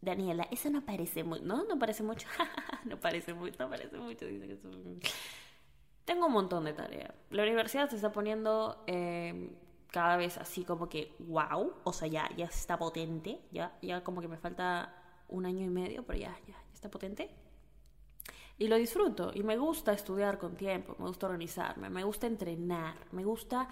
Daniela, 0.00 0.48
eso 0.50 0.70
no 0.70 0.84
parece 0.84 1.24
mucho. 1.24 1.44
No, 1.44 1.64
no 1.64 1.78
parece 1.78 2.02
mucho. 2.02 2.26
no 2.84 2.98
parece 2.98 3.34
mucho, 3.34 3.62
no 3.62 3.70
parece 3.70 3.96
mucho. 3.98 4.26
Tengo 6.04 6.26
un 6.26 6.32
montón 6.32 6.64
de 6.64 6.72
tareas. 6.72 7.12
La 7.30 7.42
universidad 7.42 7.88
se 7.90 7.96
está 7.96 8.10
poniendo 8.10 8.82
em, 8.86 9.50
cada 9.88 10.16
vez 10.16 10.38
así 10.38 10.64
como 10.64 10.88
que 10.88 11.14
wow. 11.18 11.74
O 11.84 11.92
sea, 11.92 12.08
ya, 12.08 12.28
ya 12.36 12.46
está 12.46 12.78
potente. 12.78 13.40
Ya, 13.52 13.76
ya 13.82 14.02
como 14.02 14.20
que 14.20 14.28
me 14.28 14.38
falta 14.38 14.94
un 15.28 15.44
año 15.46 15.64
y 15.64 15.70
medio, 15.70 16.04
pero 16.04 16.18
ya, 16.18 16.36
ya, 16.46 16.54
ya 16.54 16.72
está 16.72 16.90
potente. 16.90 17.30
Y 18.58 18.68
lo 18.68 18.76
disfruto. 18.76 19.32
Y 19.34 19.42
me 19.42 19.56
gusta 19.58 19.92
estudiar 19.92 20.38
con 20.38 20.56
tiempo. 20.56 20.96
Me 20.98 21.06
gusta 21.06 21.26
organizarme. 21.26 21.90
Me 21.90 22.04
gusta 22.04 22.26
entrenar. 22.26 22.96
Me 23.12 23.24
gusta 23.24 23.68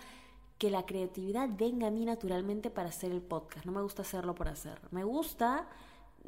que 0.59 0.71
la 0.71 0.85
creatividad 0.85 1.49
venga 1.57 1.87
a 1.87 1.91
mí 1.91 2.05
naturalmente 2.05 2.71
para 2.71 2.89
hacer 2.89 3.13
el 3.13 3.23
podcast. 3.23 3.65
No 3.65 3.73
me 3.73 3.81
gusta 3.81 4.03
hacerlo 4.03 4.35
por 4.35 4.49
hacer. 4.49 4.81
Me 4.91 5.05
gusta 5.05 5.69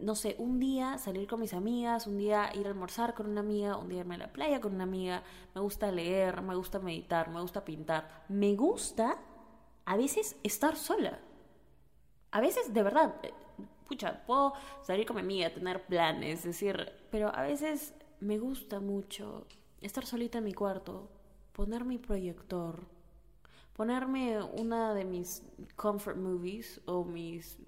no 0.00 0.14
sé, 0.14 0.36
un 0.38 0.58
día 0.58 0.98
salir 0.98 1.26
con 1.28 1.40
mis 1.40 1.52
amigas, 1.54 2.06
un 2.06 2.18
día 2.18 2.50
ir 2.54 2.66
a 2.66 2.70
almorzar 2.70 3.14
con 3.14 3.28
una 3.28 3.40
amiga, 3.40 3.76
un 3.76 3.88
día 3.88 4.00
irme 4.00 4.14
a 4.16 4.18
la 4.18 4.32
playa 4.32 4.60
con 4.60 4.74
una 4.74 4.84
amiga, 4.84 5.22
me 5.54 5.60
gusta 5.60 5.90
leer, 5.92 6.42
me 6.42 6.54
gusta 6.54 6.78
meditar, 6.78 7.30
me 7.30 7.40
gusta 7.40 7.64
pintar, 7.64 8.24
me 8.28 8.54
gusta 8.54 9.18
a 9.84 9.96
veces 9.96 10.36
estar 10.42 10.76
sola. 10.76 11.18
A 12.30 12.40
veces, 12.40 12.72
de 12.72 12.82
verdad, 12.82 13.16
eh, 13.22 13.32
pucha, 13.88 14.24
puedo 14.24 14.54
salir 14.82 15.06
con 15.06 15.16
mi 15.16 15.22
amiga, 15.22 15.52
tener 15.52 15.84
planes, 15.86 16.44
decir, 16.44 16.92
pero 17.10 17.34
a 17.34 17.42
veces 17.42 17.94
me 18.20 18.38
gusta 18.38 18.80
mucho 18.80 19.46
estar 19.80 20.06
solita 20.06 20.38
en 20.38 20.44
mi 20.44 20.54
cuarto, 20.54 21.10
poner 21.52 21.84
mi 21.84 21.98
proyector, 21.98 22.86
ponerme 23.72 24.42
una 24.42 24.94
de 24.94 25.04
mis 25.04 25.42
comfort 25.74 26.16
movies 26.16 26.80
o 26.86 27.04
mis 27.04 27.58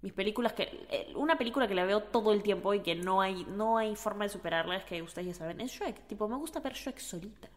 mis 0.00 0.12
películas 0.12 0.52
que 0.52 0.86
eh, 0.90 1.12
una 1.16 1.36
película 1.36 1.66
que 1.66 1.74
la 1.74 1.84
veo 1.84 2.04
todo 2.04 2.32
el 2.32 2.42
tiempo 2.42 2.72
y 2.72 2.80
que 2.80 2.94
no 2.94 3.20
hay 3.20 3.44
no 3.44 3.78
hay 3.78 3.96
forma 3.96 4.24
de 4.24 4.30
superarla 4.30 4.76
es 4.76 4.84
que 4.84 5.02
ustedes 5.02 5.28
ya 5.28 5.34
saben 5.34 5.60
es 5.60 5.72
Shrek. 5.72 6.06
Tipo 6.06 6.28
me 6.28 6.36
gusta 6.36 6.60
ver 6.60 6.74
Shrek 6.74 6.98
solita. 6.98 7.48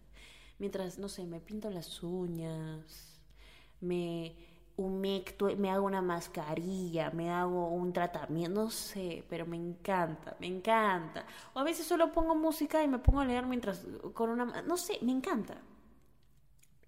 Mientras 0.57 0.97
no 0.97 1.07
sé 1.07 1.25
me 1.25 1.39
pinto 1.39 1.69
las 1.69 2.01
uñas 2.01 3.21
me 3.81 4.35
humecto 4.77 5.49
me 5.57 5.69
hago 5.69 5.85
una 5.85 6.01
mascarilla 6.01 7.11
me 7.11 7.29
hago 7.29 7.69
un 7.69 7.91
tratamiento 7.93 8.63
no 8.63 8.69
sé 8.71 9.23
pero 9.29 9.45
me 9.45 9.57
encanta 9.57 10.35
me 10.39 10.47
encanta. 10.47 11.25
O 11.53 11.59
a 11.59 11.63
veces 11.63 11.85
solo 11.85 12.11
pongo 12.11 12.33
música 12.35 12.83
y 12.83 12.87
me 12.87 12.99
pongo 12.99 13.21
a 13.21 13.25
leer 13.25 13.45
mientras 13.45 13.85
con 14.13 14.29
una 14.31 14.63
no 14.63 14.77
sé 14.77 14.97
me 15.01 15.11
encanta. 15.11 15.61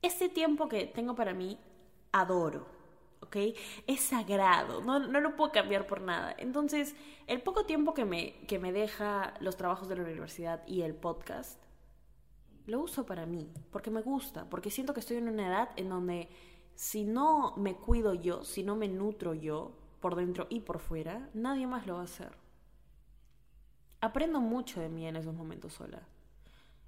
Este 0.01 0.29
tiempo 0.29 0.67
que 0.67 0.87
tengo 0.87 1.15
para 1.15 1.33
mí 1.33 1.57
adoro 2.11 2.72
Es 3.87 4.01
sagrado, 4.01 4.81
no, 4.81 4.99
no, 4.99 5.19
lo 5.19 5.35
puedo 5.35 5.51
cambiar 5.51 5.87
por 5.87 6.01
nada. 6.01 6.35
Entonces, 6.37 6.95
el 7.27 7.41
poco 7.41 7.65
tiempo 7.65 7.93
que 7.93 8.05
me, 8.05 8.33
que 8.47 8.59
me 8.59 8.71
deja 8.71 9.33
los 9.39 9.57
trabajos 9.57 9.87
de 9.89 9.95
la 9.95 10.03
universidad 10.03 10.65
y 10.67 10.81
el 10.81 10.93
podcast, 10.93 11.59
lo 12.65 12.79
uso 12.81 13.05
para 13.05 13.25
mí, 13.25 13.51
porque 13.71 13.91
me 13.91 14.01
gusta, 14.01 14.49
porque 14.49 14.69
siento 14.69 14.93
que 14.93 14.99
estoy 14.99 15.17
en 15.17 15.27
una 15.27 15.47
edad 15.47 15.69
en 15.75 15.89
donde 15.89 16.29
si 16.75 17.03
no 17.03 17.55
me 17.57 17.75
cuido 17.75 18.13
yo, 18.13 18.43
si 18.43 18.63
no 18.63 18.75
me 18.75 18.87
nutro 18.87 19.33
yo, 19.33 19.71
por 19.99 20.15
dentro 20.15 20.47
y 20.49 20.59
por 20.59 20.79
fuera, 20.79 21.29
nadie 21.33 21.65
más 21.65 21.87
lo 21.87 21.95
va 21.95 22.01
a 22.01 22.05
hacer. 22.05 22.31
Aprendo 24.01 24.41
mucho 24.41 24.81
de 24.81 24.89
mí 24.89 25.07
en 25.07 25.15
esos 25.15 25.33
momentos 25.33 25.73
sola. 25.73 26.01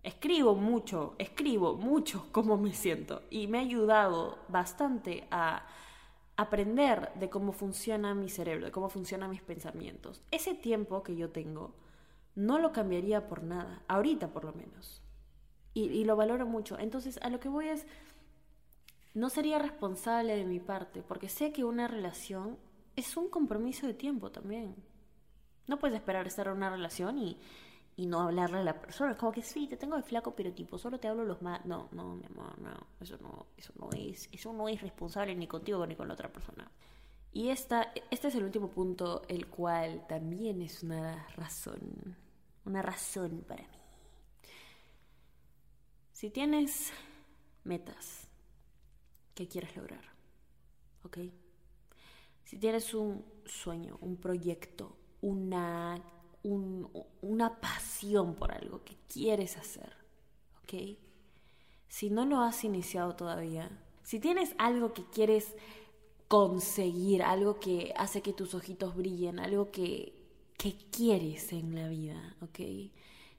Escribo 0.03 0.53
mucho, 0.53 1.15
escribo 1.17 1.75
mucho 1.75 2.27
cómo 2.31 2.57
me 2.57 2.73
siento 2.73 3.23
y 3.29 3.47
me 3.47 3.57
ha 3.57 3.61
ayudado 3.61 4.37
bastante 4.49 5.27
a 5.31 5.65
aprender 6.37 7.11
de 7.15 7.29
cómo 7.29 7.51
funciona 7.51 8.13
mi 8.13 8.29
cerebro, 8.29 8.65
de 8.65 8.71
cómo 8.71 8.89
funcionan 8.89 9.29
mis 9.29 9.41
pensamientos. 9.41 10.21
Ese 10.31 10.53
tiempo 10.53 11.03
que 11.03 11.15
yo 11.15 11.29
tengo 11.29 11.73
no 12.35 12.59
lo 12.59 12.71
cambiaría 12.71 13.27
por 13.27 13.43
nada, 13.43 13.81
ahorita 13.87 14.29
por 14.29 14.43
lo 14.43 14.53
menos. 14.53 15.01
Y, 15.73 16.05
lo 16.05 16.15
valoro 16.15 16.45
mucho. 16.45 16.79
Entonces, 16.79 17.19
a 17.21 17.29
lo 17.29 17.41
que 17.41 17.49
voy 17.49 17.67
es, 17.67 17.85
no 19.13 19.29
sería 19.29 19.59
responsable 19.59 20.37
de 20.37 20.45
mi 20.45 20.61
parte, 20.61 21.01
porque 21.01 21.27
sé 21.27 21.51
que 21.51 21.65
una 21.65 21.89
relación 21.89 22.57
es 22.95 23.17
un 23.17 23.29
compromiso 23.29 23.85
de 23.85 23.93
tiempo 23.93 24.31
también. 24.31 24.75
No 25.67 25.77
puedes 25.77 25.97
esperar 25.97 26.27
estar 26.27 26.47
en 26.47 26.53
una 26.53 26.69
relación 26.69 27.17
y, 27.17 27.37
y 27.97 28.07
no 28.07 28.21
hablarle 28.21 28.59
a 28.59 28.63
la 28.63 28.79
persona. 28.81 29.17
Como 29.17 29.31
que 29.31 29.41
sí, 29.41 29.67
te 29.67 29.77
tengo 29.77 29.95
de 29.95 30.03
flaco, 30.03 30.35
pero 30.35 30.51
tipo, 30.53 30.77
solo 30.77 30.99
te 30.99 31.07
hablo 31.07 31.23
los 31.23 31.41
más. 31.41 31.65
No, 31.65 31.89
no, 31.91 32.15
mi 32.15 32.25
amor, 32.25 32.59
no. 32.59 32.87
Eso 32.99 33.17
no, 33.21 33.47
eso 33.57 33.73
no 33.79 33.89
es, 33.95 34.29
eso 34.31 34.51
no 34.53 34.67
es 34.67 34.81
responsable 34.81 35.35
ni 35.35 35.47
contigo 35.47 35.85
ni 35.87 35.95
con 35.95 36.07
la 36.07 36.13
otra 36.13 36.31
persona. 36.31 36.69
Y 37.31 37.49
esta, 37.49 37.93
este 38.11 38.29
es 38.29 38.35
el 38.35 38.43
último 38.43 38.69
punto, 38.69 39.23
el 39.27 39.47
cual 39.47 40.05
también 40.07 40.61
es 40.61 40.83
una 40.83 41.27
razón. 41.35 42.15
Una 42.65 42.81
razón 42.81 43.43
para 43.47 43.63
mí. 43.63 43.77
Si 46.11 46.29
tienes 46.29 46.91
metas 47.63 48.27
que 49.33 49.47
quieres 49.47 49.75
lograr, 49.75 50.03
¿ok? 51.03 51.17
Si 52.43 52.57
tienes 52.57 52.93
un 52.93 53.25
sueño, 53.45 53.97
un 54.01 54.17
proyecto, 54.17 54.95
una 55.21 56.01
una 56.45 57.59
pasión 57.59 58.35
por 58.35 58.51
algo 58.51 58.83
que 58.83 58.95
quieres 59.11 59.57
hacer, 59.57 59.95
¿ok? 60.63 60.97
Si 61.87 62.09
no 62.09 62.25
lo 62.25 62.41
has 62.41 62.63
iniciado 62.63 63.15
todavía, 63.15 63.69
si 64.03 64.19
tienes 64.19 64.53
algo 64.57 64.93
que 64.93 65.05
quieres 65.05 65.55
conseguir, 66.27 67.23
algo 67.23 67.59
que 67.59 67.93
hace 67.97 68.21
que 68.21 68.33
tus 68.33 68.53
ojitos 68.53 68.95
brillen, 68.95 69.39
algo 69.39 69.71
que, 69.71 70.13
que 70.57 70.75
quieres 70.91 71.51
en 71.53 71.75
la 71.75 71.87
vida, 71.87 72.35
¿ok? 72.41 72.91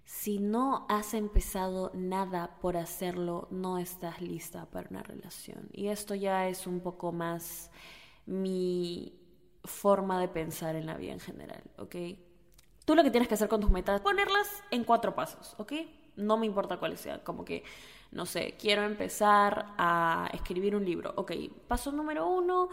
Si 0.05 0.39
no 0.39 0.87
has 0.89 1.15
empezado 1.15 1.91
nada 1.95 2.59
por 2.61 2.77
hacerlo, 2.77 3.49
no 3.51 3.79
estás 3.79 4.21
lista 4.21 4.67
para 4.67 4.89
una 4.89 5.03
relación. 5.03 5.69
Y 5.73 5.89
esto 5.89 6.15
ya 6.15 6.49
es 6.49 6.67
un 6.67 6.81
poco 6.81 7.11
más 7.13 7.71
mi 8.25 9.19
forma 9.65 10.21
de 10.21 10.29
pensar 10.29 10.77
en 10.77 10.87
la 10.87 10.97
vida 10.97 11.13
en 11.13 11.21
general, 11.21 11.63
¿ok? 11.79 11.97
Tú 12.87 12.95
lo 12.95 13.03
que 13.03 13.11
tienes 13.11 13.29
que 13.29 13.35
hacer 13.35 13.49
con 13.49 13.61
tus 13.61 13.71
metas, 13.71 14.01
ponerlas 14.01 14.63
en 14.71 14.85
cuatro 14.85 15.15
pasos, 15.17 15.57
¿ok? 15.59 15.73
No 16.15 16.39
me 16.39 16.47
importa 16.47 16.79
cuáles 16.79 17.01
sean, 17.01 17.21
como 17.25 17.45
que, 17.45 17.65
no 18.13 18.27
sé, 18.27 18.57
quiero 18.59 18.85
empezar 18.85 19.75
a 19.77 20.31
escribir 20.33 20.77
un 20.77 20.85
libro, 20.85 21.13
ok, 21.17 21.33
paso 21.67 21.91
número 21.91 22.29
uno, 22.29 22.69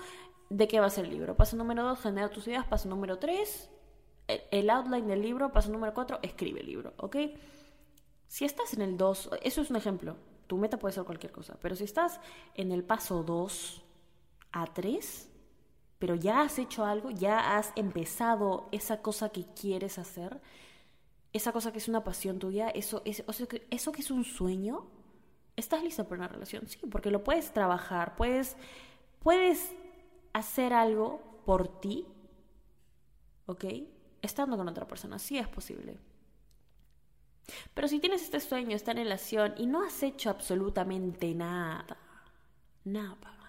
¿de 0.51 0.67
qué 0.67 0.79
va 0.79 0.86
a 0.86 0.91
ser 0.91 1.05
el 1.05 1.12
libro? 1.12 1.36
Paso 1.36 1.58
número 1.58 1.84
dos, 1.84 2.00
genera 2.00 2.29
tus 2.29 2.48
ideas, 2.48 2.65
paso 2.67 2.88
número 2.88 3.17
tres, 3.17 3.72
el 4.27 4.70
outline 4.70 5.08
del 5.08 5.24
libro, 5.24 5.51
paso 5.51 5.72
número 5.72 5.96
cuatro, 5.96 6.20
escribe 6.22 6.60
el 6.60 6.67
libro, 6.67 6.93
¿ok? 6.98 7.17
Si 8.27 8.46
estás 8.46 8.75
en 8.75 8.84
el 8.84 8.98
dos, 8.98 9.32
eso 9.41 9.62
es 9.62 9.72
un 9.72 9.77
ejemplo, 9.77 10.15
tu 10.46 10.58
meta 10.58 10.77
puede 10.77 10.93
ser 10.93 11.05
cualquier 11.05 11.32
cosa, 11.32 11.58
pero 11.60 11.75
si 11.75 11.86
estás 11.86 12.22
en 12.53 12.72
el 12.72 12.84
paso 12.84 13.24
dos 13.24 13.84
a 14.51 14.67
tres, 14.67 15.33
pero 16.04 16.16
ya 16.16 16.42
has 16.42 16.60
hecho 16.60 16.84
algo, 16.84 17.12
ya 17.12 17.56
has 17.56 17.72
empezado 17.78 18.68
esa 18.74 19.02
cosa 19.02 19.30
que 19.30 19.46
quieres 19.54 19.98
hacer, 19.98 20.42
esa 21.32 21.54
cosa 21.54 21.72
que 21.72 21.78
es 21.78 21.88
una 21.88 22.04
pasión 22.04 22.40
tuya, 22.40 22.68
eso, 22.72 23.02
eso, 23.06 23.24
eso 23.70 23.92
que 23.94 24.02
es 24.02 24.12
un 24.12 24.26
sueño, 24.26 24.86
estás 25.56 25.82
lista 25.82 26.04
para 26.04 26.18
una 26.18 26.28
relación, 26.28 26.68
sí, 26.68 26.78
porque 26.92 27.10
lo 27.10 27.24
puedes 27.24 27.54
trabajar, 27.54 28.18
puedes, 28.18 28.58
puedes 29.20 29.72
hacer 30.34 30.74
algo 30.74 31.22
por 31.46 31.80
ti, 31.80 32.06
¿ok? 33.46 33.63
Estando 34.22 34.58
con 34.58 34.68
otra 34.68 34.86
persona, 34.86 35.18
sí 35.20 35.38
es 35.38 35.48
posible. 35.48 35.98
Pero 37.74 37.88
si 37.88 38.02
tienes 38.02 38.24
este 38.24 38.42
sueño, 38.42 38.76
esta 38.76 38.92
relación 38.92 39.54
y 39.56 39.68
no 39.68 39.86
has 39.86 40.04
hecho 40.04 40.30
absolutamente 40.30 41.34
nada, 41.34 41.96
nada, 42.84 43.42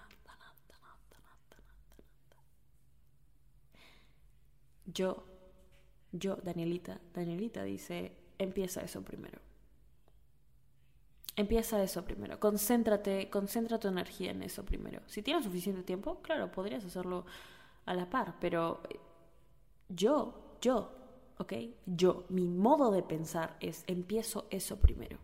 yo, 4.85 5.23
yo, 6.11 6.37
Danielita, 6.37 6.99
Danielita 7.13 7.63
dice, 7.63 8.15
empieza 8.37 8.81
eso 8.81 9.01
primero. 9.03 9.39
Empieza 11.35 11.83
eso 11.83 12.05
primero. 12.05 12.39
Concéntrate, 12.39 13.29
concentra 13.29 13.79
tu 13.79 13.87
energía 13.89 14.31
en 14.31 14.41
eso 14.41 14.63
primero. 14.63 15.01
Si 15.07 15.21
tienes 15.21 15.43
suficiente 15.43 15.83
tiempo, 15.83 16.21
claro, 16.21 16.51
podrías 16.51 16.85
hacerlo 16.85 17.25
a 17.85 17.93
la 17.93 18.09
par, 18.09 18.35
pero 18.39 18.81
yo, 19.89 20.57
yo, 20.61 20.91
¿ok? 21.37 21.53
Yo, 21.85 22.25
mi 22.29 22.47
modo 22.47 22.91
de 22.91 23.03
pensar 23.03 23.57
es, 23.59 23.83
empiezo 23.87 24.47
eso 24.49 24.77
primero. 24.79 25.19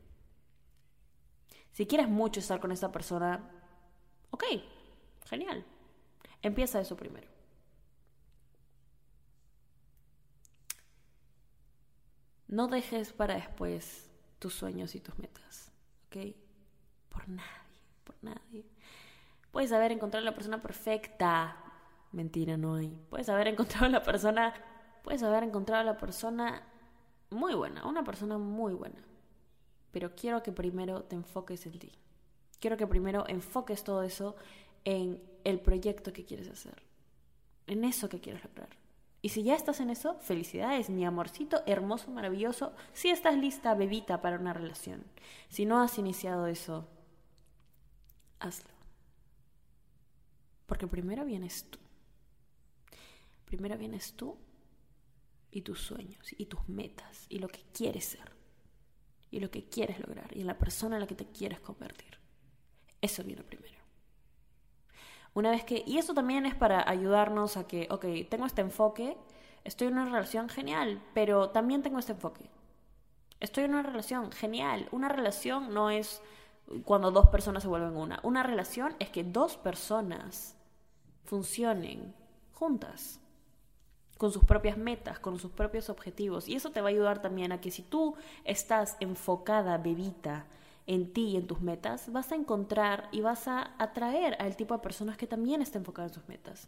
Si 1.71 1.85
quieres 1.85 2.09
mucho 2.09 2.41
estar 2.41 2.59
con 2.59 2.73
esa 2.73 2.91
persona, 2.91 3.49
ok, 4.31 4.43
genial. 5.27 5.63
Empieza 6.41 6.81
eso 6.81 6.97
primero. 6.97 7.30
No 12.51 12.67
dejes 12.67 13.13
para 13.13 13.35
después 13.35 14.09
tus 14.37 14.53
sueños 14.53 14.93
y 14.95 14.99
tus 14.99 15.17
metas, 15.17 15.71
¿ok? 16.07 16.35
Por 17.07 17.29
nadie, 17.29 17.79
por 18.03 18.15
nadie. 18.21 18.65
Puedes 19.51 19.71
haber 19.71 19.93
encontrado 19.93 20.25
la 20.25 20.35
persona 20.35 20.61
perfecta. 20.61 21.55
Mentira, 22.11 22.57
no 22.57 22.75
hay. 22.75 22.89
Puedes 23.09 23.29
haber 23.29 23.47
encontrado 23.47 23.87
la 23.87 24.03
persona. 24.03 24.53
Puedes 25.01 25.23
haber 25.23 25.43
encontrado 25.43 25.81
la 25.85 25.97
persona 25.97 26.67
muy 27.29 27.53
buena, 27.53 27.87
una 27.87 28.03
persona 28.03 28.37
muy 28.37 28.73
buena. 28.73 29.01
Pero 29.91 30.13
quiero 30.13 30.43
que 30.43 30.51
primero 30.51 31.03
te 31.03 31.15
enfoques 31.15 31.65
en 31.65 31.79
ti. 31.79 31.93
Quiero 32.59 32.75
que 32.75 32.85
primero 32.85 33.23
enfoques 33.29 33.85
todo 33.85 34.03
eso 34.03 34.35
en 34.83 35.23
el 35.45 35.61
proyecto 35.61 36.11
que 36.11 36.25
quieres 36.25 36.49
hacer. 36.49 36.83
En 37.65 37.85
eso 37.85 38.09
que 38.09 38.19
quieres 38.19 38.43
lograr. 38.43 38.80
Y 39.21 39.29
si 39.29 39.43
ya 39.43 39.55
estás 39.55 39.79
en 39.79 39.91
eso, 39.91 40.19
felicidades, 40.19 40.89
mi 40.89 41.05
amorcito, 41.05 41.61
hermoso, 41.67 42.09
maravilloso. 42.09 42.73
Si 42.93 43.09
estás 43.09 43.37
lista, 43.37 43.75
bebita, 43.75 44.21
para 44.21 44.39
una 44.39 44.53
relación. 44.53 45.03
Si 45.49 45.65
no 45.65 45.79
has 45.79 45.97
iniciado 45.99 46.47
eso, 46.47 46.87
hazlo. 48.39 48.71
Porque 50.65 50.87
primero 50.87 51.23
vienes 51.23 51.69
tú. 51.69 51.77
Primero 53.45 53.77
vienes 53.77 54.13
tú 54.13 54.37
y 55.51 55.61
tus 55.61 55.81
sueños 55.81 56.33
y 56.37 56.45
tus 56.45 56.67
metas 56.69 57.25
y 57.29 57.39
lo 57.39 57.49
que 57.49 57.61
quieres 57.73 58.05
ser 58.05 58.31
y 59.29 59.39
lo 59.39 59.51
que 59.51 59.65
quieres 59.65 59.99
lograr 59.99 60.35
y 60.35 60.41
en 60.41 60.47
la 60.47 60.57
persona 60.57 60.95
en 60.95 61.01
la 61.01 61.07
que 61.07 61.15
te 61.15 61.27
quieres 61.27 61.59
convertir. 61.59 62.17
Eso 63.01 63.23
viene 63.23 63.43
primero. 63.43 63.80
Una 65.33 65.51
vez 65.51 65.63
que, 65.63 65.83
y 65.85 65.97
eso 65.97 66.13
también 66.13 66.45
es 66.45 66.55
para 66.55 66.87
ayudarnos 66.89 67.57
a 67.57 67.65
que, 67.65 67.87
ok, 67.89 68.05
tengo 68.29 68.45
este 68.45 68.61
enfoque, 68.61 69.17
estoy 69.63 69.87
en 69.87 69.93
una 69.93 70.05
relación 70.05 70.49
genial, 70.49 71.01
pero 71.13 71.49
también 71.49 71.83
tengo 71.83 71.99
este 71.99 72.11
enfoque. 72.11 72.49
Estoy 73.39 73.63
en 73.63 73.71
una 73.71 73.83
relación 73.83 74.31
genial. 74.31 74.87
Una 74.91 75.09
relación 75.09 75.73
no 75.73 75.89
es 75.89 76.21
cuando 76.85 77.11
dos 77.11 77.27
personas 77.29 77.63
se 77.63 77.69
vuelven 77.69 77.95
una. 77.95 78.19
Una 78.23 78.43
relación 78.43 78.95
es 78.99 79.09
que 79.09 79.23
dos 79.23 79.57
personas 79.57 80.55
funcionen 81.23 82.13
juntas, 82.53 83.19
con 84.17 84.31
sus 84.31 84.43
propias 84.43 84.77
metas, 84.77 85.19
con 85.19 85.39
sus 85.39 85.51
propios 85.51 85.89
objetivos. 85.89 86.47
Y 86.47 86.55
eso 86.55 86.69
te 86.69 86.81
va 86.81 86.89
a 86.89 86.91
ayudar 86.91 87.21
también 87.21 87.51
a 87.51 87.59
que 87.59 87.71
si 87.71 87.81
tú 87.81 88.15
estás 88.43 88.97
enfocada, 88.99 89.77
bebita, 89.79 90.45
en 90.91 91.13
ti 91.13 91.29
y 91.29 91.37
en 91.37 91.47
tus 91.47 91.61
metas, 91.61 92.11
vas 92.11 92.33
a 92.33 92.35
encontrar 92.35 93.07
y 93.13 93.21
vas 93.21 93.47
a 93.47 93.75
atraer 93.77 94.35
al 94.39 94.57
tipo 94.57 94.73
de 94.73 94.81
personas 94.81 95.15
que 95.15 95.25
también 95.25 95.61
está 95.61 95.77
enfocado 95.77 96.09
en 96.09 96.13
sus 96.13 96.27
metas. 96.27 96.67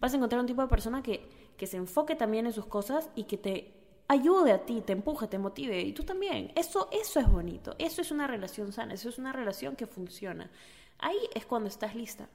Vas 0.00 0.12
a 0.12 0.16
encontrar 0.16 0.40
un 0.40 0.48
tipo 0.48 0.62
de 0.62 0.68
persona 0.68 1.00
que, 1.00 1.28
que 1.56 1.68
se 1.68 1.76
enfoque 1.76 2.16
también 2.16 2.46
en 2.46 2.52
sus 2.52 2.66
cosas 2.66 3.08
y 3.14 3.24
que 3.24 3.38
te 3.38 3.72
ayude 4.08 4.50
a 4.50 4.66
ti, 4.66 4.80
te 4.80 4.92
empuje, 4.94 5.28
te 5.28 5.38
motive 5.38 5.80
y 5.80 5.92
tú 5.92 6.02
también. 6.02 6.50
Eso, 6.56 6.88
eso 6.90 7.20
es 7.20 7.30
bonito, 7.30 7.76
eso 7.78 8.02
es 8.02 8.10
una 8.10 8.26
relación 8.26 8.72
sana, 8.72 8.94
eso 8.94 9.08
es 9.08 9.18
una 9.18 9.32
relación 9.32 9.76
que 9.76 9.86
funciona. 9.86 10.50
Ahí 10.98 11.18
es 11.34 11.46
cuando 11.46 11.68
estás 11.68 11.94
lista. 11.94 12.28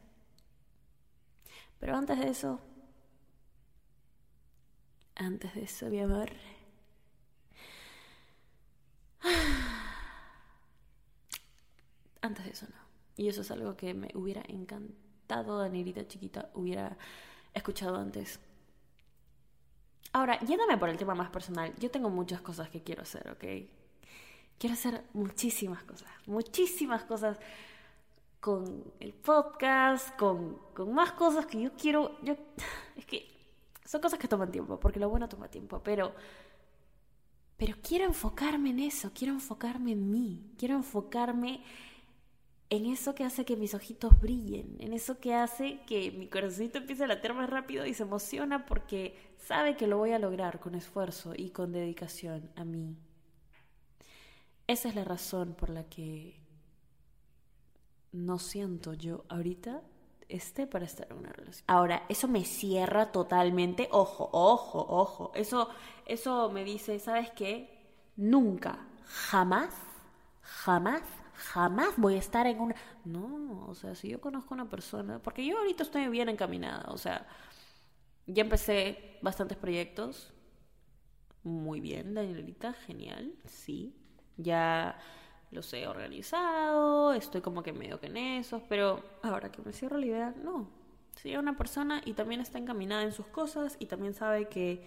Pero 1.78 1.98
antes 1.98 2.20
de 2.20 2.30
eso, 2.30 2.62
antes 5.16 5.54
de 5.56 5.64
eso, 5.64 5.88
mi 5.88 6.00
amor. 6.00 6.30
Antes 12.30 12.46
de 12.46 12.52
eso 12.52 12.68
no. 12.70 12.78
Y 13.18 13.28
eso 13.28 13.42
es 13.42 13.50
algo 13.50 13.76
que 13.76 13.96
me 13.96 14.12
hubiera 14.14 14.44
encantado, 14.48 15.58
Danielita 15.58 16.08
chiquita, 16.08 16.52
hubiera 16.54 16.96
escuchado 17.56 17.98
antes. 17.98 18.40
Ahora, 20.14 20.40
yéndome 20.42 20.78
por 20.78 20.90
el 20.90 20.98
tema 20.98 21.16
más 21.16 21.32
personal, 21.32 21.74
yo 21.80 21.90
tengo 21.90 22.12
muchas 22.12 22.42
cosas 22.42 22.70
que 22.70 22.84
quiero 22.84 23.02
hacer, 23.02 23.28
¿ok? 23.32 23.68
Quiero 24.60 24.74
hacer 24.74 25.04
muchísimas 25.14 25.84
cosas, 25.84 26.08
muchísimas 26.28 27.04
cosas 27.04 27.40
con 28.40 28.94
el 29.00 29.14
podcast, 29.14 30.16
con, 30.16 30.60
con 30.76 30.94
más 30.94 31.14
cosas 31.14 31.48
que 31.48 31.62
yo 31.62 31.74
quiero. 31.74 32.22
Yo, 32.22 32.36
es 32.96 33.06
que 33.08 33.28
son 33.86 34.02
cosas 34.02 34.20
que 34.20 34.28
toman 34.28 34.52
tiempo, 34.52 34.80
porque 34.80 35.00
lo 35.00 35.10
bueno 35.10 35.28
toma 35.28 35.48
tiempo, 35.48 35.82
pero. 35.84 36.14
Pero 37.58 37.76
quiero 37.84 38.06
enfocarme 38.06 38.70
en 38.70 38.80
eso, 38.80 39.12
quiero 39.14 39.34
enfocarme 39.34 39.92
en 39.92 40.10
mí, 40.10 40.54
quiero 40.58 40.76
enfocarme 40.76 41.62
en 42.70 42.86
eso 42.86 43.16
que 43.16 43.24
hace 43.24 43.46
que 43.46 43.56
mis 43.56 43.74
ojitos 43.74 44.20
brillen, 44.20 44.76
en 44.80 44.94
eso 44.94 45.20
que 45.20 45.34
hace 45.34 45.82
que 45.88 46.12
mi 46.12 46.28
corazoncito 46.28 46.78
empiece 46.78 47.04
a 47.04 47.08
latir 47.08 47.34
más 47.34 47.50
rápido 47.50 47.86
y 47.86 47.94
se 47.94 48.04
emociona 48.04 48.66
porque 48.66 49.18
sabe 49.38 49.76
que 49.76 49.88
lo 49.88 49.98
voy 49.98 50.12
a 50.12 50.20
lograr 50.20 50.60
con 50.60 50.76
esfuerzo 50.76 51.34
y 51.36 51.50
con 51.50 51.72
dedicación 51.72 52.52
a 52.56 52.66
mí. 52.66 52.96
Esa 54.68 54.90
es 54.90 54.96
la 54.96 55.04
razón 55.04 55.56
por 55.56 55.70
la 55.72 55.86
que 55.86 56.40
no 58.12 58.38
siento 58.38 58.94
yo 58.94 59.26
ahorita 59.30 59.82
esté 60.28 60.68
para 60.68 60.86
estar 60.86 61.08
en 61.10 61.18
una 61.18 61.32
relación. 61.32 61.64
Ahora, 61.68 62.04
eso 62.08 62.28
me 62.28 62.46
cierra 62.46 63.12
totalmente. 63.12 63.90
Ojo, 63.92 64.30
ojo, 64.32 64.86
ojo. 64.88 65.32
Eso, 65.34 65.70
eso 66.06 66.52
me 66.52 66.64
dice, 66.64 67.00
¿sabes 67.00 67.32
qué? 67.32 67.80
Nunca, 68.16 68.86
jamás, 69.06 69.74
jamás, 70.42 71.02
jamás 71.40 71.96
voy 71.98 72.16
a 72.16 72.20
estar 72.20 72.46
en 72.48 72.60
una... 72.60 72.76
No, 73.06 73.66
o 73.68 73.76
sea, 73.76 73.96
si 73.96 74.10
yo 74.10 74.22
conozco 74.22 74.54
a 74.54 74.56
una 74.56 74.70
persona, 74.70 75.20
porque 75.20 75.46
yo 75.46 75.58
ahorita 75.58 75.84
estoy 75.84 76.08
bien 76.10 76.30
encaminada, 76.30 76.92
o 76.92 76.98
sea, 76.98 77.28
ya 78.28 78.44
empecé 78.44 79.18
bastantes 79.22 79.58
proyectos. 79.58 80.34
Muy 81.44 81.80
bien, 81.80 82.14
Danielita, 82.14 82.74
genial, 82.74 83.34
sí. 83.46 83.96
Ya 84.38 85.00
los 85.52 85.74
he 85.74 85.88
organizado, 85.88 87.14
estoy 87.14 87.42
como 87.42 87.64
que 87.64 87.74
medio 87.74 88.00
que 88.00 88.08
en 88.08 88.18
esos, 88.18 88.62
pero 88.70 89.04
ahora 89.24 89.52
que 89.52 89.62
me 89.62 89.74
cierro 89.74 89.98
la 89.98 90.06
idea, 90.06 90.36
no. 90.44 90.70
Si 91.16 91.36
una 91.36 91.58
persona 91.58 92.02
y 92.06 92.14
también 92.14 92.42
está 92.42 92.60
encaminada 92.60 93.04
en 93.04 93.12
sus 93.12 93.28
cosas 93.28 93.76
y 93.80 93.88
también 93.88 94.14
sabe 94.14 94.48
que... 94.48 94.86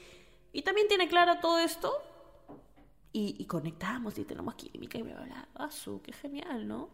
Y 0.52 0.62
también 0.62 0.86
tiene 0.88 1.08
clara 1.08 1.40
todo 1.40 1.58
esto 1.58 1.92
y, 3.12 3.44
conectamos 3.44 4.18
y 4.18 4.24
tenemos 4.24 4.54
química 4.54 4.98
y 4.98 5.02
me 5.02 5.12
habla, 5.12 5.48
ah, 5.54 5.70
su, 5.70 6.00
qué 6.00 6.12
genial, 6.12 6.66
¿no? 6.66 6.88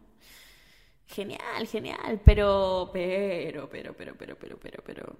Genial, 1.07 1.67
genial, 1.67 2.21
pero, 2.25 2.91
pero, 2.93 3.69
pero, 3.69 3.95
pero, 3.97 4.15
pero, 4.17 4.37
pero, 4.37 4.59
pero, 4.59 4.85
pero... 4.85 5.17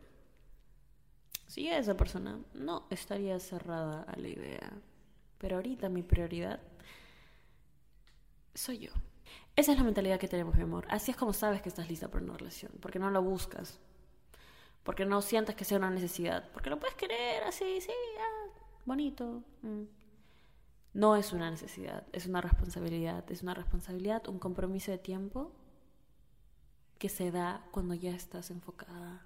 Si 1.47 1.69
esa 1.69 1.97
persona 1.97 2.39
no 2.55 2.87
estaría 2.91 3.39
cerrada 3.41 4.03
a 4.03 4.17
la 4.19 4.29
idea, 4.29 4.71
pero 5.39 5.57
ahorita 5.57 5.89
mi 5.89 6.03
prioridad 6.03 6.61
soy 8.55 8.79
yo. 8.79 8.91
Esa 9.57 9.73
es 9.73 9.79
la 9.79 9.85
mentalidad 9.85 10.19
que 10.19 10.29
tenemos, 10.29 10.55
mi 10.57 10.63
amor. 10.63 10.87
Así 10.91 11.11
es 11.11 11.17
como 11.17 11.33
sabes 11.33 11.63
que 11.63 11.69
estás 11.69 11.89
lista 11.89 12.09
para 12.09 12.25
una 12.25 12.37
relación, 12.37 12.73
porque 12.81 12.99
no 12.99 13.11
la 13.11 13.21
buscas, 13.21 13.79
porque 14.83 15.07
no 15.07 15.23
sientas 15.23 15.55
que 15.55 15.65
sea 15.65 15.79
una 15.79 15.91
necesidad, 15.91 16.51
porque 16.53 16.71
lo 16.71 16.79
puedes 16.79 16.97
querer 16.97 17.45
así, 17.45 17.81
sí, 17.81 17.93
ah, 18.21 18.51
bonito. 18.85 19.43
Mm. 19.63 19.85
No 20.99 21.15
es 21.15 21.33
una 21.33 21.49
necesidad, 21.49 22.03
es 22.13 22.27
una 22.27 22.41
responsabilidad, 22.41 23.31
es 23.31 23.45
una 23.45 23.55
responsabilidad, 23.55 24.27
un 24.27 24.41
compromiso 24.41 24.91
de 24.91 24.99
tiempo 24.99 25.53
que 26.99 27.09
se 27.09 27.31
da 27.31 27.65
cuando 27.71 27.95
ya 27.95 28.11
estás 28.11 28.51
enfocada 28.51 29.25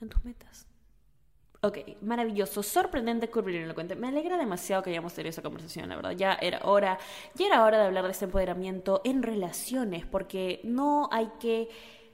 en 0.00 0.08
tus 0.08 0.24
metas. 0.24 0.68
Ok, 1.62 1.78
maravilloso, 2.00 2.62
sorprendente, 2.62 3.28
elocuente. 3.34 3.96
Me 3.96 4.06
alegra 4.06 4.38
demasiado 4.38 4.84
que 4.84 4.90
hayamos 4.90 5.12
tenido 5.12 5.30
esa 5.30 5.42
conversación, 5.42 5.88
la 5.88 5.96
verdad. 5.96 6.12
Ya 6.12 6.34
era 6.34 6.60
hora, 6.62 6.96
ya 7.34 7.46
era 7.46 7.64
hora 7.64 7.80
de 7.80 7.86
hablar 7.86 8.04
de 8.04 8.12
este 8.12 8.26
empoderamiento 8.26 9.00
en 9.02 9.24
relaciones, 9.24 10.06
porque 10.06 10.60
no 10.62 11.08
hay 11.10 11.28
que 11.40 11.70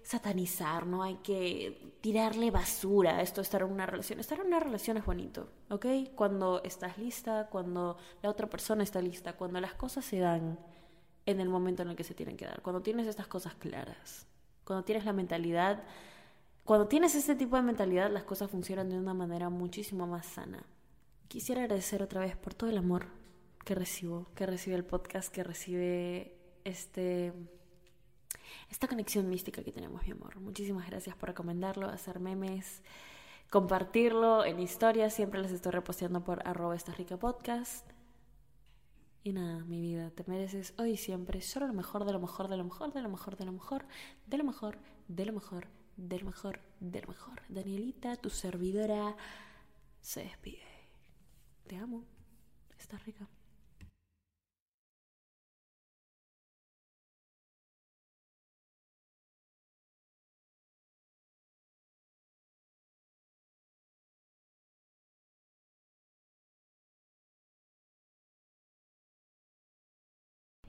satanizar, 0.06 0.86
no 0.86 1.02
hay 1.02 1.16
que 1.16 1.92
tirarle 2.00 2.52
basura 2.52 3.16
a 3.16 3.22
esto 3.22 3.40
estar 3.40 3.62
en 3.62 3.72
una 3.72 3.86
relación. 3.86 4.20
Estar 4.20 4.38
en 4.38 4.46
una 4.46 4.60
relación 4.60 4.96
es 4.96 5.04
bonito, 5.04 5.48
¿ok? 5.68 5.86
Cuando 6.14 6.62
estás 6.62 6.96
lista, 6.96 7.48
cuando 7.50 7.96
la 8.22 8.30
otra 8.30 8.48
persona 8.48 8.84
está 8.84 9.02
lista, 9.02 9.32
cuando 9.32 9.60
las 9.60 9.74
cosas 9.74 10.04
se 10.04 10.20
dan 10.20 10.58
en 11.26 11.40
el 11.40 11.48
momento 11.48 11.82
en 11.82 11.88
el 11.88 11.96
que 11.96 12.04
se 12.04 12.14
tienen 12.14 12.36
que 12.36 12.44
dar, 12.44 12.62
cuando 12.62 12.82
tienes 12.82 13.08
estas 13.08 13.26
cosas 13.26 13.54
claras, 13.56 14.28
cuando 14.64 14.84
tienes 14.84 15.04
la 15.04 15.12
mentalidad 15.12 15.82
cuando 16.66 16.88
tienes 16.88 17.14
este 17.14 17.36
tipo 17.36 17.54
de 17.54 17.62
mentalidad, 17.62 18.10
las 18.10 18.24
cosas 18.24 18.50
funcionan 18.50 18.90
de 18.90 18.98
una 18.98 19.14
manera 19.14 19.48
muchísimo 19.50 20.08
más 20.08 20.26
sana. 20.26 20.64
Quisiera 21.28 21.62
agradecer 21.62 22.02
otra 22.02 22.20
vez 22.20 22.36
por 22.36 22.54
todo 22.54 22.68
el 22.68 22.76
amor 22.76 23.06
que 23.64 23.76
recibo, 23.76 24.26
que 24.34 24.46
recibe 24.46 24.74
el 24.74 24.84
podcast, 24.84 25.32
que 25.32 25.44
recibe 25.44 26.36
este 26.64 27.32
esta 28.70 28.88
conexión 28.88 29.28
mística 29.28 29.62
que 29.62 29.72
tenemos, 29.72 30.02
mi 30.04 30.12
amor. 30.12 30.40
Muchísimas 30.40 30.86
gracias 30.88 31.16
por 31.16 31.28
recomendarlo, 31.28 31.88
hacer 31.88 32.20
memes, 32.20 32.82
compartirlo 33.50 34.44
en 34.44 34.60
historias. 34.60 35.14
Siempre 35.14 35.40
les 35.40 35.52
estoy 35.52 35.72
reposteando 35.72 36.22
por 36.24 36.46
arroba 36.46 36.74
esta 36.74 36.92
rica 36.92 37.16
podcast. 37.16 37.88
Y 39.22 39.32
nada, 39.32 39.64
mi 39.64 39.80
vida, 39.80 40.10
te 40.10 40.22
mereces 40.28 40.72
hoy 40.78 40.92
y 40.92 40.96
siempre 40.96 41.40
solo 41.40 41.66
lo 41.66 41.72
mejor, 41.72 42.04
de 42.04 42.12
lo 42.12 42.20
mejor, 42.20 42.48
de 42.48 42.56
lo 42.56 42.64
mejor, 42.64 42.92
de 42.92 43.02
lo 43.02 43.08
mejor, 43.08 43.36
de 43.36 43.44
lo 43.44 43.52
mejor, 43.52 43.86
de 44.28 44.36
lo 44.36 44.44
mejor, 44.44 44.78
de 45.08 45.24
lo 45.24 45.32
mejor, 45.32 45.68
del 45.96 46.24
mejor, 46.24 46.60
del 46.78 47.08
mejor. 47.08 47.42
Danielita, 47.48 48.14
tu 48.16 48.30
servidora, 48.30 49.16
se 50.00 50.20
despide. 50.20 50.62
Te 51.66 51.76
amo. 51.76 52.04
Estás 52.78 53.04
rica. 53.04 53.26